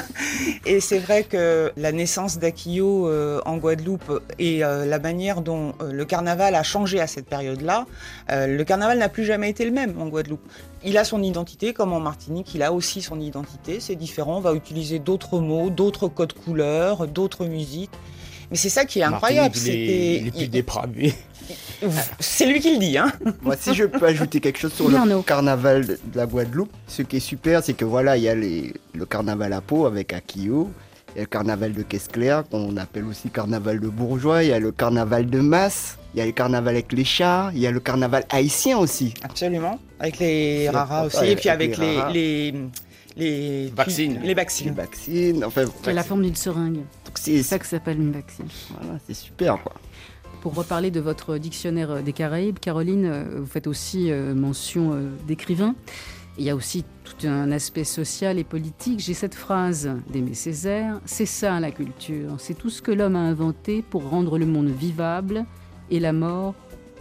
Et 0.66 0.80
c'est 0.82 1.00
vrai 1.00 1.24
que 1.24 1.72
la 1.78 1.92
naissance 1.92 2.38
d'Akio 2.38 3.08
euh, 3.08 3.42
en 3.46 3.58
Guadeloupe 3.58 4.22
et 4.38 4.64
euh, 4.64 4.86
la 4.86 5.00
manière 5.00 5.42
dont 5.42 5.74
euh, 5.82 5.92
le 5.92 6.06
carnaval 6.06 6.54
a 6.54 6.62
changé 6.62 7.00
à 7.00 7.08
cette 7.08 7.26
période-là, 7.26 7.86
le 8.30 8.62
carnaval 8.64 9.00
n'a 9.00 9.10
plus 9.10 9.26
jamais 9.26 9.50
été 9.50 9.66
le 9.66 9.72
même 9.72 10.00
en 10.00 10.08
Guadeloupe. 10.08 10.42
Il 10.84 10.98
a 10.98 11.04
son 11.04 11.24
identité, 11.24 11.74
comme 11.74 11.92
en 11.94 12.00
Martinique, 12.00 12.54
il 12.54 12.62
a 12.62 12.72
aussi 12.72 13.02
son 13.02 13.20
identité. 13.20 13.80
C'est 13.80 13.96
différent, 13.96 14.38
on 14.38 14.42
va 14.42 14.54
utiliser 14.54 15.00
d'autres 15.00 15.40
mots, 15.40 15.70
d'autres 15.72 16.08
codes 16.08 16.34
couleurs, 16.34 17.08
d'autres 17.08 17.46
musiques. 17.46 17.90
Mais 18.52 18.58
c'est 18.58 18.70
ça 18.70 18.86
qui 18.86 19.00
est 19.00 19.04
incroyable. 19.04 19.56
C'était- 19.56 20.32
plus 20.36 20.48
dépravé. 20.48 21.14
C'est 22.20 22.46
lui 22.46 22.60
qui 22.60 22.74
le 22.74 22.80
dit, 22.80 22.98
hein. 22.98 23.12
Moi, 23.42 23.56
si 23.60 23.74
je 23.74 23.86
peux 23.86 24.06
ajouter 24.06 24.40
quelque 24.40 24.60
chose 24.60 24.74
sur 24.74 24.90
le 24.90 24.96
Arnaud. 24.98 25.22
carnaval 25.22 25.86
de 25.86 25.94
de 26.12 26.18
la 26.18 26.26
Guadeloupe, 26.26 26.72
ce 26.88 27.02
qui 27.02 27.18
est 27.18 27.22
super, 27.22 27.64
c'est 27.64 27.74
que 27.74 27.86
voilà, 27.86 28.18
il 28.18 28.24
y 28.24 28.30
a 28.30 28.36
les- 28.36 28.74
le 28.94 29.06
carnaval 29.06 29.54
à 29.54 29.62
Pau 29.62 29.86
avec 29.86 30.14
Akio, 30.14 30.70
il 31.16 31.18
y 31.18 31.20
a 31.20 31.22
le 31.22 31.28
carnaval 31.28 31.74
de 31.74 31.82
Caisse-Claire, 31.84 32.44
qu'on 32.50 32.76
appelle 32.78 33.06
aussi 33.06 33.30
carnaval 33.30 33.80
de 33.80 33.88
Bourgeois, 33.88 34.44
il 34.44 34.50
y 34.50 34.54
a 34.54 34.60
le 34.60 34.72
carnaval 34.72 35.28
de 35.30 35.40
Masse, 35.40 35.98
il 36.14 36.20
y 36.20 36.22
a 36.22 36.26
le 36.26 36.32
carnaval 36.34 36.76
avec 36.76 36.92
les 36.92 37.06
chars, 37.06 37.52
il 37.54 37.60
y 37.62 37.68
a 37.68 37.72
le 37.72 37.80
carnaval 37.80 38.26
haïtien 38.30 38.78
aussi. 38.78 39.14
Absolument. 39.24 39.80
Avec 40.00 40.20
les 40.20 40.70
raras 40.70 41.06
aussi, 41.06 41.18
ouais, 41.18 41.32
et 41.32 41.36
puis 41.36 41.50
avec 41.50 41.80
avec 41.80 41.80
les 42.14 42.14
les, 42.14 42.52
les, 42.52 42.60
les, 43.20 43.68
Vaccines. 43.76 44.20
Les 44.22 44.28
Les 44.28 44.34
vaccines. 44.72 45.44
enfin, 45.44 45.66
a 45.86 45.94
la 45.94 46.04
forme 46.04 46.24
d'une 46.24 46.36
seringue. 46.36 46.76
donc 46.76 47.16
c'est 47.16 47.38
C'est 47.38 47.44
ça 47.44 47.60
que 47.60 47.66
ça 47.66 47.72
s'appelle 47.72 48.00
une 48.00 48.12
vaccine. 48.12 48.48
voilà, 48.80 49.00
c'est 49.06 49.14
super 49.14 49.62
quoi. 49.62 49.74
Pour 50.42 50.56
reparler 50.56 50.90
de 50.90 51.02
votre 51.02 51.38
dictionnaire 51.38 51.92
euh, 51.92 52.02
des 52.02 52.14
Caraïbes, 52.14 52.60
Caroline, 52.60 53.06
euh, 53.06 53.24
vous 53.40 53.46
faites 53.46 53.68
aussi 53.68 54.10
euh, 54.10 54.34
mention 54.34 54.98
d'écrivains. 55.28 55.76
Il 56.38 56.46
y 56.46 56.50
a 56.50 56.56
aussi 56.56 56.86
tout 57.04 57.28
un 57.28 57.52
aspect 57.52 57.84
social 57.84 58.40
et 58.40 58.46
politique. 58.46 59.02
J'ai 59.02 59.14
cette 59.14 59.36
phrase 59.36 59.90
d'Aimé 60.10 60.34
Césaire 60.34 61.02
C'est 61.06 61.26
ça 61.26 61.60
la 61.60 61.72
culture. 61.72 62.36
C'est 62.38 62.54
tout 62.54 62.70
ce 62.70 62.82
que 62.82 62.94
l'homme 62.94 63.18
a 63.18 63.20
inventé 63.20 63.82
pour 63.82 64.10
rendre 64.10 64.38
le 64.38 64.46
monde 64.46 64.70
vivable 64.70 65.46
et 65.92 66.00
la 66.00 66.14
mort 66.14 66.56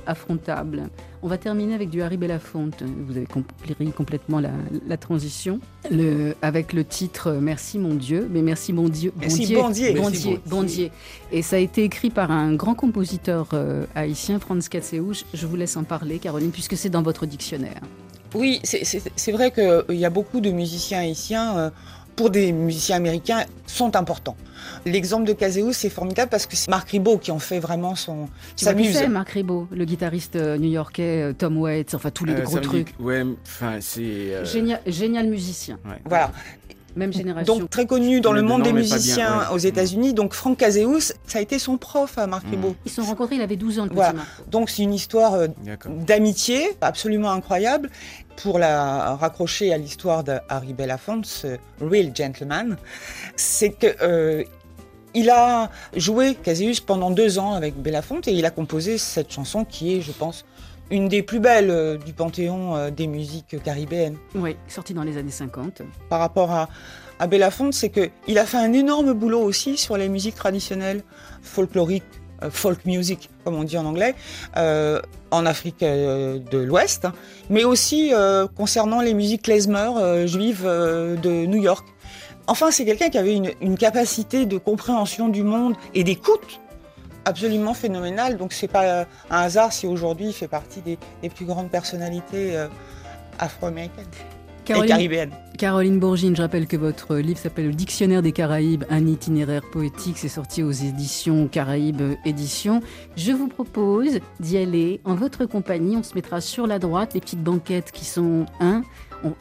affrontable. 0.06 0.88
On 1.22 1.28
va 1.28 1.36
terminer 1.36 1.74
avec 1.74 1.90
du 1.90 2.00
Harry 2.00 2.16
Belafonte. 2.16 2.82
Vous 2.82 3.16
avez 3.16 3.26
compris 3.26 3.74
complètement 3.96 4.38
la, 4.38 4.50
la 4.86 4.96
transition. 4.96 5.58
Le, 5.90 6.34
avec 6.42 6.72
le 6.72 6.84
titre 6.84 7.32
Merci 7.32 7.78
mon 7.78 7.94
Dieu. 7.94 8.28
Mais 8.30 8.40
merci 8.40 8.72
mon 8.72 8.88
Dieu. 8.88 9.12
Merci, 9.18 9.46
Dieu. 9.46 9.58
Bondier. 9.60 9.94
Bon 9.94 10.02
Merci, 10.02 10.28
Dieu, 10.28 10.40
bon 10.46 10.62
Dieu. 10.62 10.90
Et 11.32 11.42
ça 11.42 11.56
a 11.56 11.58
été 11.58 11.82
écrit 11.82 12.10
par 12.10 12.30
un 12.30 12.54
grand 12.54 12.74
compositeur 12.74 13.48
euh, 13.52 13.84
haïtien, 13.96 14.38
Franz 14.38 14.68
Katseouch. 14.68 15.24
Je 15.34 15.46
vous 15.46 15.56
laisse 15.56 15.76
en 15.76 15.84
parler, 15.84 16.18
Caroline, 16.18 16.50
puisque 16.52 16.76
c'est 16.76 16.90
dans 16.90 17.02
votre 17.02 17.26
dictionnaire. 17.26 17.80
Oui, 18.34 18.60
c'est 18.62 19.32
vrai 19.32 19.50
qu'il 19.50 19.96
y 19.96 20.04
a 20.04 20.10
beaucoup 20.10 20.40
de 20.40 20.50
musiciens 20.50 21.00
haïtiens, 21.00 21.56
euh, 21.56 21.70
pour 22.18 22.30
des 22.30 22.50
musiciens 22.52 22.96
américains, 22.96 23.44
sont 23.66 23.94
importants. 23.94 24.36
L'exemple 24.84 25.24
de 25.24 25.32
Caséus, 25.32 25.76
c'est 25.76 25.88
formidable 25.88 26.28
parce 26.30 26.46
que 26.46 26.56
c'est 26.56 26.68
Marc 26.68 26.90
Ribot 26.90 27.16
qui 27.18 27.30
en 27.30 27.38
fait 27.38 27.60
vraiment 27.60 27.94
son, 27.94 28.28
Tu 28.56 28.64
sa 28.64 28.72
vois 28.72 28.82
muse. 28.82 29.00
Marc 29.08 29.30
Ribot, 29.30 29.68
le 29.70 29.84
guitariste 29.84 30.34
euh, 30.34 30.58
new-yorkais, 30.58 31.22
euh, 31.22 31.32
Tom 31.32 31.56
Waits, 31.58 31.94
enfin 31.94 32.10
tous 32.10 32.24
les 32.24 32.32
Euh, 32.34 32.42
gros 32.42 32.58
trucs. 32.58 32.92
Ouais, 32.98 33.22
enfin, 33.46 33.76
c'est. 33.80 34.00
euh, 34.02 34.44
Génial, 34.44 34.80
génial 34.86 35.28
musicien, 35.28 35.78
ouais. 35.84 36.00
Voilà. 36.04 36.32
Même 36.98 37.12
génération. 37.12 37.58
Donc 37.58 37.70
très 37.70 37.86
connu 37.86 38.20
dans 38.20 38.32
le 38.32 38.42
de 38.42 38.46
monde 38.46 38.62
des 38.62 38.72
bien, 38.72 38.80
musiciens 38.80 39.38
ouais. 39.38 39.44
aux 39.54 39.58
États-Unis. 39.58 40.12
Donc 40.12 40.34
Franck 40.34 40.58
Caséus, 40.58 41.14
ça 41.26 41.38
a 41.38 41.40
été 41.40 41.58
son 41.58 41.78
prof 41.78 42.18
à 42.18 42.26
Marc 42.26 42.46
Mm. 42.46 42.50
Ribot. 42.50 42.76
Ils 42.84 42.90
se 42.90 43.02
sont 43.02 43.08
rencontrés, 43.08 43.36
il 43.36 43.42
avait 43.42 43.56
12 43.56 43.78
ans, 43.78 43.82
le 43.84 43.88
petit 43.88 43.96
Voilà. 43.96 44.12
Marc. 44.14 44.28
Donc 44.48 44.70
c'est 44.70 44.82
une 44.82 44.94
histoire 44.94 45.34
euh, 45.34 45.46
d'amitié 45.86 46.76
absolument 46.80 47.30
incroyable 47.30 47.90
pour 48.36 48.58
la 48.58 49.16
raccrocher 49.16 49.72
à 49.72 49.78
l'histoire 49.78 50.22
de 50.24 50.38
Harry 50.48 50.72
Belafonte, 50.72 51.26
ce 51.26 51.58
real 51.80 52.12
gentleman, 52.14 52.76
c'est 53.36 53.70
que 53.70 53.88
euh, 54.02 54.44
il 55.14 55.30
a 55.30 55.70
joué 55.96 56.34
Caséus 56.34 56.80
pendant 56.80 57.10
deux 57.10 57.38
ans 57.38 57.54
avec 57.54 57.74
Belafonte 57.76 58.28
et 58.28 58.32
il 58.32 58.44
a 58.44 58.50
composé 58.50 58.98
cette 58.98 59.32
chanson 59.32 59.64
qui 59.64 59.96
est, 59.96 60.00
je 60.00 60.12
pense, 60.12 60.44
une 60.90 61.08
des 61.08 61.22
plus 61.22 61.40
belles 61.40 61.70
euh, 61.70 61.96
du 61.96 62.12
panthéon 62.12 62.76
euh, 62.76 62.90
des 62.90 63.06
musiques 63.06 63.62
caribéennes. 63.62 64.16
Oui, 64.34 64.56
sorti 64.68 64.94
dans 64.94 65.02
les 65.02 65.16
années 65.16 65.30
50. 65.30 65.82
Par 66.08 66.20
rapport 66.20 66.50
à, 66.50 66.68
à 67.18 67.26
Belafonte, 67.26 67.74
c'est 67.74 67.90
que 67.90 68.10
il 68.26 68.38
a 68.38 68.46
fait 68.46 68.58
un 68.58 68.72
énorme 68.72 69.12
boulot 69.12 69.40
aussi 69.40 69.76
sur 69.76 69.96
les 69.96 70.08
musiques 70.08 70.34
traditionnelles 70.34 71.02
folkloriques, 71.42 72.04
euh, 72.42 72.50
folk 72.50 72.84
music, 72.84 73.30
comme 73.44 73.54
on 73.54 73.64
dit 73.64 73.78
en 73.78 73.84
anglais, 73.84 74.14
en 75.30 75.44
Afrique 75.44 75.80
de 75.80 76.58
l'Ouest, 76.58 77.04
hein, 77.04 77.12
mais 77.50 77.64
aussi 77.64 78.12
concernant 78.56 79.02
les 79.02 79.12
musiques 79.12 79.42
klezmer 79.42 80.26
juives 80.26 80.64
de 80.64 81.46
New 81.46 81.62
York. 81.62 81.86
Enfin, 82.46 82.70
c'est 82.70 82.86
quelqu'un 82.86 83.10
qui 83.10 83.18
avait 83.18 83.36
une, 83.36 83.50
une 83.60 83.76
capacité 83.76 84.46
de 84.46 84.56
compréhension 84.56 85.28
du 85.28 85.42
monde 85.42 85.74
et 85.94 86.02
d'écoute 86.02 86.60
absolument 87.28 87.74
phénoménal. 87.74 88.36
Donc 88.36 88.52
c'est 88.52 88.68
pas 88.68 89.02
un 89.30 89.38
hasard 89.38 89.72
si 89.72 89.86
aujourd'hui 89.86 90.26
il 90.26 90.32
fait 90.32 90.48
partie 90.48 90.80
des, 90.80 90.98
plus 91.28 91.44
grandes 91.44 91.70
personnalités 91.70 92.56
euh, 92.56 92.68
afro-américaines. 93.38 94.06
Caroline, 94.64 95.30
Caroline 95.56 95.98
Bourgine, 95.98 96.36
je 96.36 96.42
rappelle 96.42 96.66
que 96.66 96.76
votre 96.76 97.16
livre 97.16 97.38
s'appelle 97.38 97.68
Le 97.68 97.72
Dictionnaire 97.72 98.20
des 98.20 98.32
Caraïbes, 98.32 98.84
un 98.90 99.06
itinéraire 99.06 99.62
poétique. 99.72 100.18
C'est 100.18 100.28
sorti 100.28 100.62
aux 100.62 100.72
éditions 100.72 101.48
Caraïbes 101.48 102.16
Éditions. 102.26 102.82
Je 103.16 103.32
vous 103.32 103.48
propose 103.48 104.18
d'y 104.40 104.58
aller 104.58 105.00
en 105.04 105.14
votre 105.14 105.46
compagnie. 105.46 105.96
On 105.96 106.02
se 106.02 106.14
mettra 106.14 106.42
sur 106.42 106.66
la 106.66 106.78
droite 106.78 107.14
les 107.14 107.20
petites 107.20 107.42
banquettes 107.42 107.92
qui 107.92 108.04
sont 108.04 108.44
un. 108.60 108.82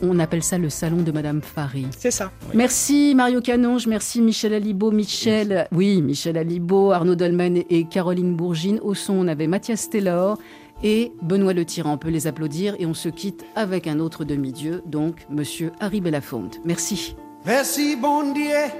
On, 0.01 0.19
appelle 0.19 0.43
ça 0.43 0.57
le 0.57 0.69
salon 0.69 1.03
de 1.03 1.11
Madame 1.11 1.41
Fari. 1.41 1.85
C'est 1.97 2.11
ça. 2.11 2.31
Merci 2.53 3.13
Mario 3.15 3.41
Canonge, 3.41 3.87
merci 3.87 4.21
Michel 4.21 4.53
Alibo, 4.53 4.91
Michel, 4.91 5.67
oui, 5.71 6.01
Michel 6.01 6.37
Alibo, 6.37 6.91
Arnaud 6.91 7.15
Dolmen 7.15 7.63
et 7.69 7.83
Caroline 7.85 8.35
Bourgine. 8.35 8.79
Au 8.81 8.93
son, 8.93 9.13
on 9.13 9.27
avait 9.27 9.47
Mathias 9.47 9.89
Taylor 9.89 10.37
et 10.83 11.11
Benoît 11.21 11.53
Le 11.53 11.65
Tyran. 11.65 11.93
On 11.93 11.97
peut 11.97 12.09
les 12.09 12.27
applaudir 12.27 12.75
et 12.79 12.85
on 12.85 12.93
se 12.93 13.09
quitte 13.09 13.45
avec 13.55 13.87
un 13.87 13.99
autre 13.99 14.23
demi-dieu, 14.23 14.81
donc 14.85 15.25
Monsieur 15.29 15.71
Harry 15.79 16.01
Belafonte. 16.01 16.59
Merci. 16.65 17.15
Merci, 17.45 17.95
bon 17.95 18.33
Dieu. 18.33 18.71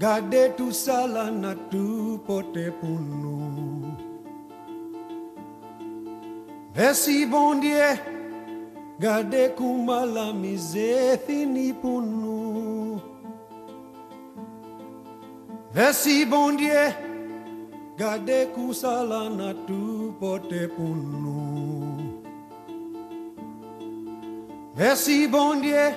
Gardez 0.00 0.50
tout 0.56 0.72
ça 0.72 1.06
là, 1.06 1.30
n'a 1.30 1.54
tout 1.70 2.20
porté 2.26 2.70
pour 2.80 2.88
nous. 2.88 3.82
Merci, 6.74 7.26
bon 7.26 7.60
Dieu. 7.60 8.19
Gardez 9.00 9.52
comment 9.56 10.04
la 10.04 10.30
misère 10.30 11.18
finit 11.26 11.72
pour 11.72 12.02
nous. 12.02 13.00
Merci, 15.74 16.26
bon 16.26 16.52
Dieu. 16.54 16.92
Gardez 17.96 18.48
que 18.54 18.74
ça 18.74 19.02
n'a 19.06 19.54
tout 19.66 20.14
porté 20.20 20.68
pour 20.68 20.94
nous. 20.94 22.20
Merci 24.76 25.26
bon 25.26 25.54
Dieu. 25.62 25.94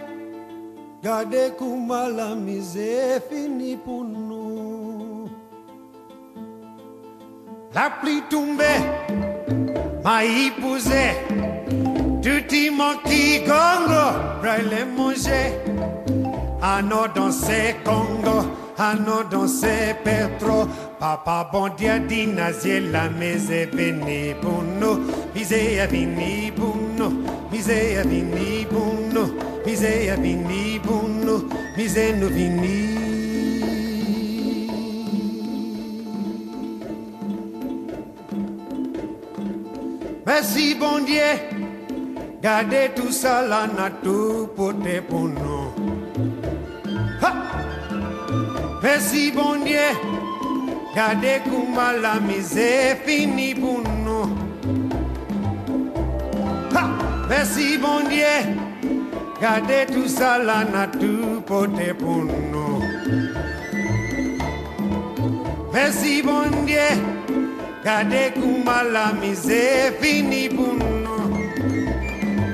Gardez 1.04 1.52
comment 1.60 2.08
la 2.08 2.36
misère 2.36 3.22
finit 3.30 3.76
pour 3.76 4.06
nous. 12.24 12.32
La 12.32 12.40
pluie 12.40 12.48
tombée 12.48 12.48
m'a 12.48 12.48
épousé. 12.48 12.48
Tout 12.48 12.56
y 12.56 12.70
manque 12.70 13.46
gongo, 13.46 14.06
les 14.70 14.86
manger. 14.86 15.54
À 16.62 16.82
nos 16.82 17.08
danser 17.14 17.76
Congo, 17.84 18.48
à 18.78 18.96
nos 18.96 19.24
danser 19.30 19.96
Petro. 20.02 20.66
Papa 20.98 21.50
bon 21.52 21.68
Dieu 21.78 22.00
dit 22.08 22.28
la 22.92 23.10
mese 23.10 23.68
veni 23.74 24.34
bunno, 24.42 25.00
mise 25.36 25.82
a 25.82 25.88
vini 25.88 26.52
bunno, 26.52 27.12
mise 27.52 27.98
a 28.00 28.04
vini 28.04 28.66
bunno, 28.72 29.30
mise 29.66 30.10
a 30.10 30.16
vini 30.16 30.80
bunno, 30.80 31.44
mise 31.76 32.14
no 32.14 32.28
vini. 32.30 33.04
Merci 40.26 40.76
bon 40.76 41.04
Dieu, 41.06 41.53
gardez 42.44 42.92
tout 42.94 43.12
ça 43.12 43.42
là, 43.48 43.68
n'a 43.68 43.90
tout 43.90 44.50
porté 44.56 45.02
pour 45.02 45.30
nous. 45.30 45.72
Merci 48.84 49.32
bon 49.32 49.64
Dieu. 49.64 49.80
Gardez 50.94 51.42
comment 51.46 51.94
la 52.02 52.20
misère 52.20 52.98
finit 53.06 53.56
pour 53.56 53.82
nous. 54.06 54.30
Merci 57.30 57.78
bon 57.78 58.08
Dieu. 58.10 58.36
Gardez 59.42 59.86
tout 59.92 60.08
ça 60.08 60.38
la 60.38 60.66
nature 60.66 61.42
porté 61.46 61.94
pour 61.94 62.24
nous. 62.24 62.82
Merci 65.74 66.22
bon 66.22 66.66
Dieu. 66.66 66.92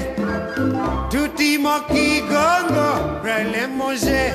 Tout 1.11 1.41
y 1.41 1.59
qui 1.93 2.21
gongo, 2.23 2.89
prele 3.23 3.69
manger. 3.77 4.33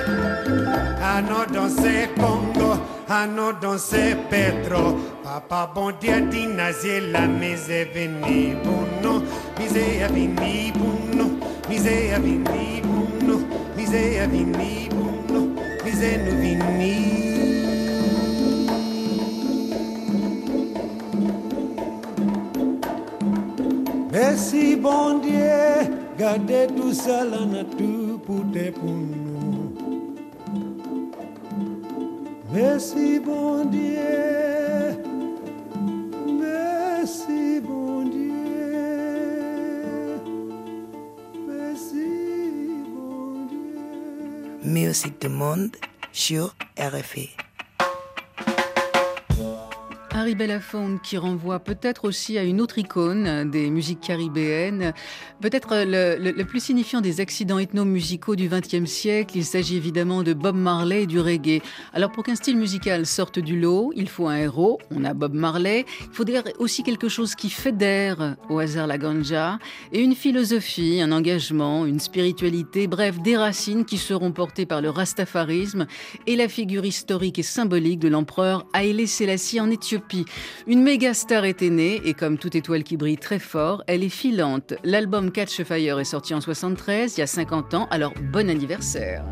À 1.01 1.21
nos 1.21 1.45
danser 1.51 2.09
Congo, 2.15 2.73
à 3.09 3.27
nos 3.27 3.53
danser 3.53 4.15
Petro. 4.29 4.97
Papa 5.23 5.71
bon 5.73 5.91
Dieu 5.99 6.21
dit 6.29 6.47
nazier 6.47 7.01
la 7.11 7.27
mise 7.27 7.87
veni 7.93 8.55
buno, 8.63 9.23
mise 9.57 10.03
a 10.03 10.07
vini 10.07 10.71
buno, 10.71 11.39
mise 11.67 12.13
a 12.13 12.19
vini 12.19 12.81
buno, 12.81 13.39
mise 13.75 14.19
a 14.21 14.27
vini 14.27 14.89
buno, 14.89 15.47
mise 15.83 16.17
nu 16.17 16.39
vini. 16.39 17.32
Merci 24.13 24.75
bon 24.75 25.17
Dieu. 25.17 25.89
Gardez 26.19 26.67
tout 26.77 26.93
ça 26.93 27.25
la 27.25 27.45
nature 27.45 28.21
pour 28.23 28.43
tes 28.53 28.69
pour. 28.69 28.91
Merci 32.53 33.19
bon 33.19 33.65
Dieu. 33.65 35.01
Merci 36.27 37.59
bon 37.59 38.03
Dieu. 38.03 38.29
Merci 41.47 42.05
bon 42.93 43.47
Dieu. 43.49 43.79
Musique 44.63 45.19
du 45.21 45.29
monde 45.29 45.75
sur 46.11 46.55
RFI. 46.77 47.31
Harry 50.15 50.35
Belafonte 50.35 51.01
qui 51.01 51.17
renvoie 51.17 51.59
peut-être 51.59 52.05
aussi 52.05 52.37
à 52.37 52.43
une 52.43 52.61
autre 52.61 52.77
icône 52.77 53.49
des 53.49 53.71
musiques 53.71 53.99
caribéennes, 53.99 54.93
peut-être 55.41 55.83
le, 55.87 56.43
plus 56.43 56.59
signifiant 56.59 57.01
des 57.01 57.19
accidents 57.19 57.57
ethno-musicaux 57.57 58.35
du 58.35 58.47
XXe 58.47 58.85
siècle. 58.85 59.35
Il 59.37 59.43
s'agit 59.43 59.75
évidemment 59.75 60.21
de 60.21 60.33
Bob 60.33 60.55
Marley 60.55 61.03
et 61.03 61.07
du 61.07 61.19
reggae. 61.19 61.63
Alors 61.93 62.11
pour 62.11 62.23
qu'un 62.23 62.35
style 62.35 62.57
musical 62.57 63.07
sorte 63.07 63.39
du 63.39 63.59
lot, 63.59 63.91
il 63.95 64.07
faut 64.07 64.27
un 64.27 64.37
héros, 64.37 64.77
on 64.91 65.03
a 65.03 65.15
Bob 65.15 65.33
Marley, 65.33 65.83
il 66.01 66.13
faut 66.13 66.25
aussi 66.59 66.83
quelque 66.83 67.09
chose 67.09 67.33
qui 67.33 67.49
fédère 67.49 68.35
au 68.49 68.59
hasard 68.59 68.85
la 68.85 68.99
ganja, 68.99 69.57
et 69.91 69.99
une 69.99 70.15
philosophie, 70.15 71.01
un 71.01 71.11
engagement, 71.11 71.87
une 71.87 71.99
spiritualité, 71.99 72.85
bref, 72.85 73.19
des 73.19 73.35
racines 73.35 73.83
qui 73.83 73.97
seront 73.97 74.31
portées 74.31 74.67
par 74.67 74.79
le 74.79 74.91
rastafarisme 74.91 75.87
et 76.27 76.35
la 76.35 76.47
figure 76.47 76.85
historique 76.85 77.39
et 77.39 77.43
symbolique 77.43 77.99
de 77.99 78.09
l'empereur 78.09 78.67
Haile 78.75 79.07
Selassie 79.07 79.59
en 79.59 79.71
Éthiopie. 79.71 80.02
Une 80.67 80.81
méga 80.81 81.13
star 81.13 81.45
était 81.45 81.69
née 81.69 82.01
et 82.05 82.13
comme 82.13 82.37
toute 82.37 82.55
étoile 82.55 82.83
qui 82.83 82.97
brille 82.97 83.17
très 83.17 83.39
fort, 83.39 83.83
elle 83.87 84.03
est 84.03 84.09
filante. 84.09 84.73
L'album 84.83 85.31
Catch 85.31 85.63
Fire 85.63 85.99
est 85.99 86.05
sorti 86.05 86.33
en 86.33 86.41
73, 86.41 87.17
il 87.17 87.19
y 87.21 87.23
a 87.23 87.27
50 87.27 87.73
ans, 87.73 87.87
alors 87.91 88.13
bon 88.31 88.49
anniversaire. 88.49 89.23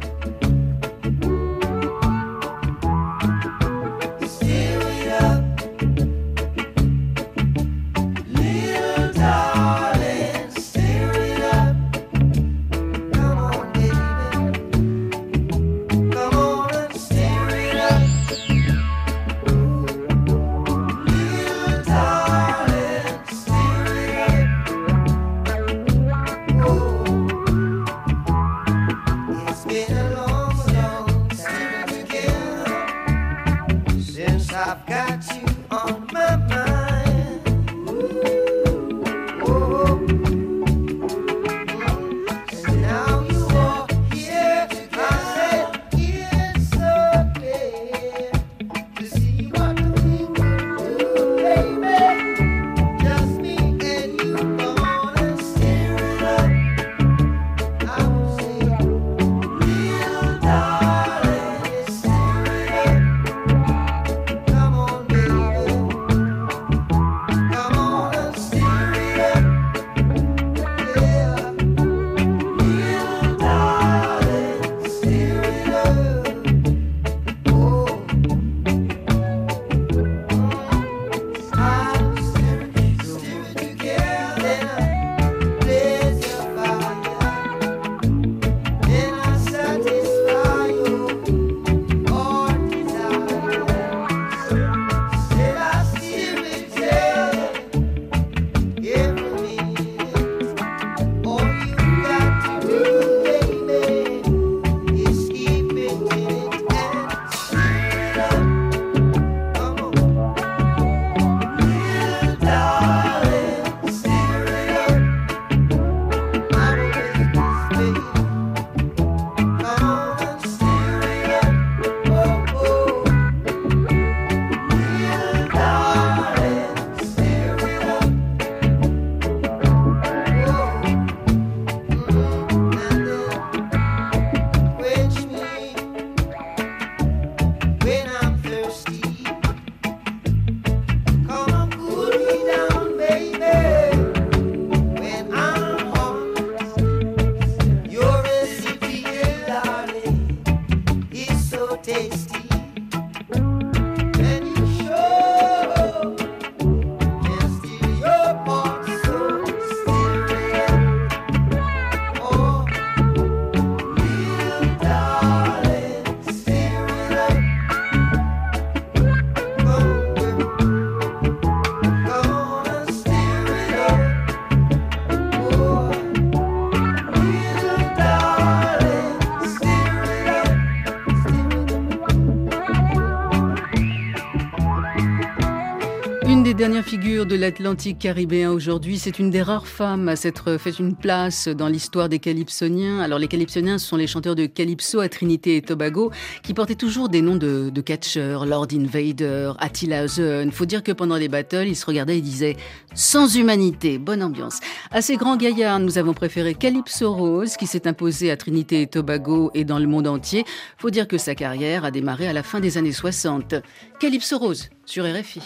Dernière 186.62 186.86
figure 186.86 187.26
de 187.26 187.36
l'Atlantique 187.36 187.98
caribéen 187.98 188.52
aujourd'hui, 188.52 189.00
c'est 189.00 189.18
une 189.18 189.32
des 189.32 189.42
rares 189.42 189.66
femmes 189.66 190.08
à 190.08 190.16
s'être 190.16 190.60
fait 190.60 190.78
une 190.78 190.96
place 190.96 191.48
dans 191.48 191.68
l'histoire 191.68 192.08
des 192.08 192.20
calypsoniens. 192.20 193.00
Alors 193.00 193.18
les 193.18 193.28
calypsoniens, 193.28 193.80
ce 193.80 193.88
sont 193.88 193.98
les 193.98 194.06
chanteurs 194.06 194.36
de 194.36 194.46
calypso 194.46 195.00
à 195.00 195.10
Trinité 195.10 195.56
et 195.56 195.64
Tobago 195.64 196.12
qui 196.44 196.54
portaient 196.54 196.76
toujours 196.76 197.10
des 197.10 197.24
noms 197.24 197.36
de, 197.36 197.72
catcheurs, 197.82 198.46
Lord 198.46 198.68
Invader, 198.74 199.54
Attila 199.58 200.06
Il 200.06 200.52
Faut 200.52 200.68
dire 200.68 200.84
que 200.84 200.92
pendant 200.92 201.16
les 201.16 201.30
battles, 201.30 201.68
ils 201.68 201.76
se 201.76 201.88
regardaient 201.88 202.20
et 202.20 202.22
disaient 202.22 202.58
sans 202.94 203.36
humanité, 203.36 203.98
bonne 203.98 204.22
ambiance. 204.22 204.60
À 204.92 205.02
ces 205.02 205.18
grands 205.18 205.38
gaillards, 205.38 205.80
nous 205.80 205.98
avons 205.98 206.14
préféré 206.14 206.54
Calypso 206.54 207.12
Rose 207.12 207.58
qui 207.58 207.66
s'est 207.66 207.88
imposé 207.88 208.30
à 208.30 208.38
Trinité 208.38 208.84
et 208.84 208.88
Tobago 208.88 209.50
et 209.56 209.66
dans 209.66 209.80
le 209.80 209.88
monde 209.88 210.06
entier. 210.06 210.46
Faut 210.78 210.92
dire 210.92 211.08
que 211.08 211.18
sa 211.18 211.34
carrière 211.34 211.86
a 211.86 211.90
démarré 211.90 212.28
à 212.28 212.34
la 212.34 212.44
fin 212.44 212.60
des 212.60 212.78
années 212.78 212.92
60. 212.92 213.56
Calypso 214.00 214.38
Rose 214.38 214.70
sur 214.92 215.06
RFI. 215.06 215.42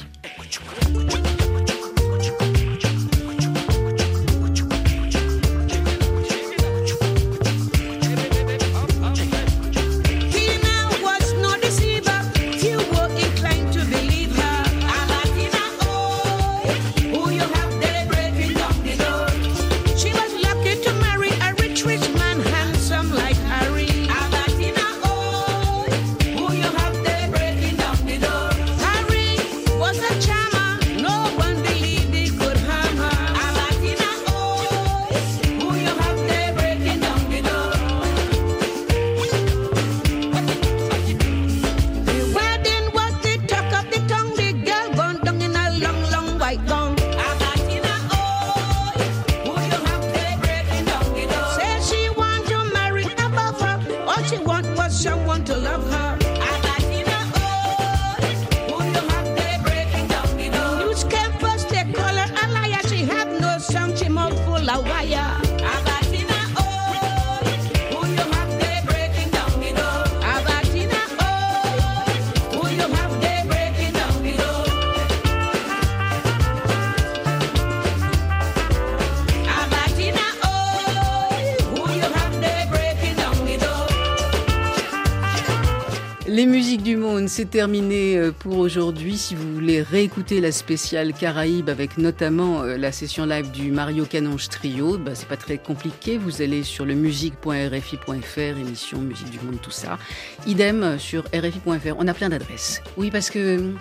Terminé 87.46 88.18
euh, 88.18 88.32
pour 88.32 88.58
aujourd'hui. 88.58 89.18
Si 89.18 89.36
vous 89.36 89.54
voulez 89.54 89.82
réécouter 89.82 90.42
la 90.42 90.52
spéciale 90.52 91.14
Caraïbes 91.14 91.70
avec 91.70 91.98
notamment 91.98 92.64
euh, 92.64 92.78
la 92.78 92.92
session 92.92 93.26
live 93.26 93.52
du 93.52 93.72
Mario 93.72 94.06
Canonge 94.06 94.50
Trio, 94.50 94.98
bah, 94.98 95.12
c'est 95.16 95.28
pas 95.28 95.38
très 95.38 95.58
compliqué. 95.58 96.18
Vous 96.18 96.42
allez 96.42 96.64
sur 96.64 96.86
le 96.86 96.94
musique.rfi.fr, 96.94 98.40
émission 98.40 99.00
Musique 99.00 99.30
du 99.30 99.40
Monde, 99.40 99.60
tout 99.62 99.72
ça. 99.72 99.98
Idem 100.46 100.84
euh, 100.84 100.98
sur 100.98 101.24
rfi.fr. 101.34 101.96
On 101.98 102.08
a 102.08 102.14
plein 102.14 102.30
d'adresses. 102.30 102.82
Oui, 102.98 103.12
parce 103.12 103.30
que 103.30 103.74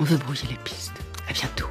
on 0.00 0.04
veut 0.04 0.16
brouiller 0.16 0.48
les 0.50 0.58
pistes. 0.64 0.94
À 1.28 1.32
bientôt. 1.32 1.66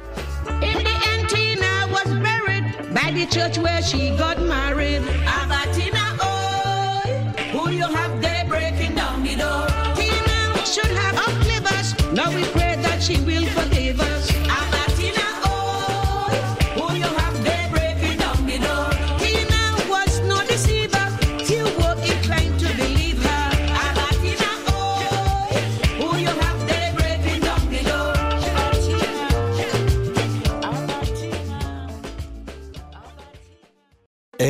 Now 12.16 12.34
we 12.34 12.44
pray 12.44 12.76
that 12.76 13.02
she 13.02 13.20
will 13.20 13.44
forgive 13.44 14.00
us. 14.00 14.35